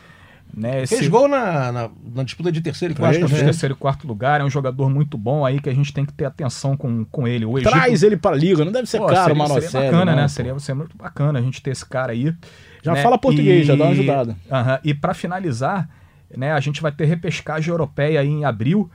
[0.57, 0.82] Né?
[0.85, 3.45] Esse- Fez gol na, na, na disputa de terceiro e quarto Fez, de também.
[3.47, 6.12] terceiro e quarto lugar, é um jogador muito bom aí que a gente tem que
[6.12, 7.45] ter atenção com, com ele.
[7.45, 9.66] O Egito, Traz ele pra liga, não deve ser Pô, caro, seria, Manocelli.
[9.66, 10.22] seria bacana, não, né?
[10.22, 10.28] pô.
[10.28, 12.32] Seria, seria muito bacana a gente ter esse cara aí.
[12.85, 13.03] Já né?
[13.03, 14.37] fala português, já dá uma ajudada.
[14.49, 15.89] Aham, E para finalizar,
[16.37, 18.91] né, a gente vai ter repescagem europeia aí em abril,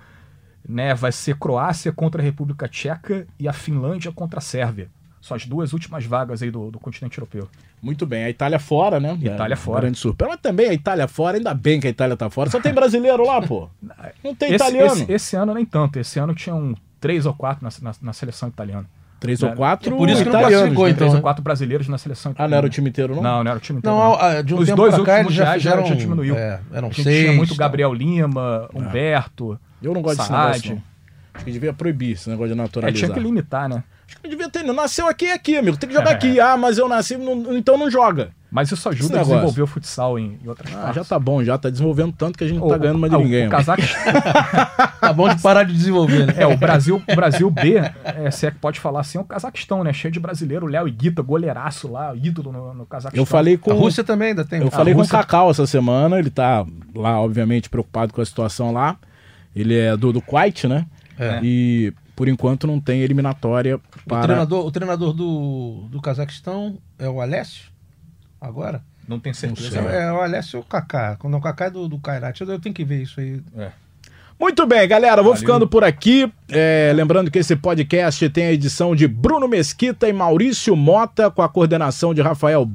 [0.68, 0.94] né?
[0.94, 4.90] Vai ser Croácia contra a República Tcheca e a Finlândia contra a Sérvia.
[5.22, 7.50] São as duas últimas vagas aí do, do continente europeu.
[7.82, 9.18] Muito bem, a Itália fora, né?
[9.22, 9.82] Itália É, fora.
[9.82, 10.32] Grande surpresa.
[10.32, 12.50] Mas também a Itália fora, ainda bem que a Itália tá fora.
[12.50, 13.70] Só tem brasileiro lá, pô.
[14.24, 14.94] Não tem Esse, italiano.
[14.94, 15.98] esse, esse ano nem tanto.
[16.00, 18.86] Esse ano tinham três ou quatro na, na, na seleção italiana.
[19.20, 20.90] Três É, ou quatro é por isso que não classificou, né?
[20.92, 20.98] então.
[20.98, 21.18] três né?
[21.18, 23.22] ou quatro brasileiros na seleção Ah, não era o time inteiro, não?
[23.22, 23.98] Não, não era o time inteiro.
[23.98, 24.16] Não, não.
[24.22, 25.86] ah, de um Os tempo dois pra cá últimos já fizeram...
[25.86, 26.36] já diminuiu.
[26.38, 27.24] É, eram A gente seis.
[27.26, 27.56] tinha muito.
[27.56, 30.46] Gabriel Lima, Humberto, Eu não gosto desse Saad.
[30.54, 30.84] negócio, não.
[31.34, 33.06] Acho que devia proibir esse negócio de É, naturalizar.
[33.08, 33.84] tinha que limitar, né?
[34.08, 34.64] Acho que devia ter.
[34.64, 35.78] Nasceu aqui é aqui, amigo.
[35.78, 36.40] Tem que jogar aqui.
[36.40, 38.30] Ah, mas eu nasci, não- então não joga.
[38.52, 40.96] Mas isso ajuda a desenvolver o futsal em, em outras Ah, partes.
[40.96, 43.14] já tá bom, já tá desenvolvendo tanto que a gente não O- tá ganhando mais
[43.14, 43.48] ah, de o- ninguém.
[43.48, 43.50] O.
[43.52, 44.02] Cazaquistão,
[45.00, 46.34] Tá bom de parar de desenvolver, né?
[46.38, 49.24] é, o Brasil, o Brasil B, é, se é que pode falar assim, é o
[49.24, 49.94] Cazaquistão, né?
[49.94, 53.22] Cheio de brasileiro, Léo e Guita, goleiraço lá, ídolo no, no Cazaquistão.
[53.22, 54.62] Eu falei com A Rússia também ainda tem.
[54.62, 58.22] Eu falei A com o Rússia- Cacau essa semana, ele tá lá, obviamente, preocupado com
[58.22, 58.98] a situação lá.
[59.56, 60.86] Ele é do, do Kuwait, né?
[61.18, 61.40] É.
[61.44, 64.24] E por enquanto não tem eliminatória O para.
[64.24, 67.66] treinador, o treinador do, do Cazaquistão é o Alessio?
[68.40, 68.82] Agora?
[69.08, 69.80] Não tem certeza.
[69.80, 71.16] É, o Alessio e o Kaká.
[71.18, 73.42] Quando o Kaká é do, do Kairat, eu, eu tenho que ver isso aí.
[73.58, 73.72] É.
[74.40, 75.40] Muito bem, galera, vou Valeu.
[75.40, 76.32] ficando por aqui.
[76.48, 81.42] É, lembrando que esse podcast tem a edição de Bruno Mesquita e Maurício Mota, com
[81.42, 82.70] a coordenação de Rafael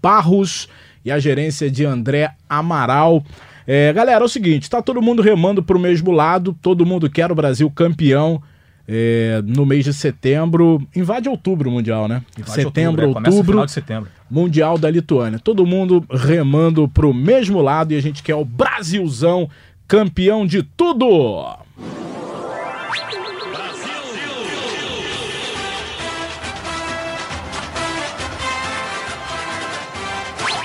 [0.00, 0.68] Barros
[1.04, 3.22] e a gerência de André Amaral.
[3.66, 7.30] É, galera, é o seguinte: tá todo mundo remando pro mesmo lado, todo mundo quer
[7.30, 8.42] o Brasil campeão.
[8.92, 12.22] É, no mês de setembro, invade outubro o Mundial, né?
[12.36, 14.10] Invade setembro, outubro, é, outubro setembro.
[14.28, 15.38] Mundial da Lituânia.
[15.38, 19.48] Todo mundo remando pro mesmo lado e a gente quer o Brasilzão
[19.86, 21.06] campeão de tudo!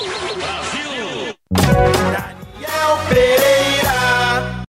[0.01, 1.35] Brasil!
[1.51, 1.94] Brasil!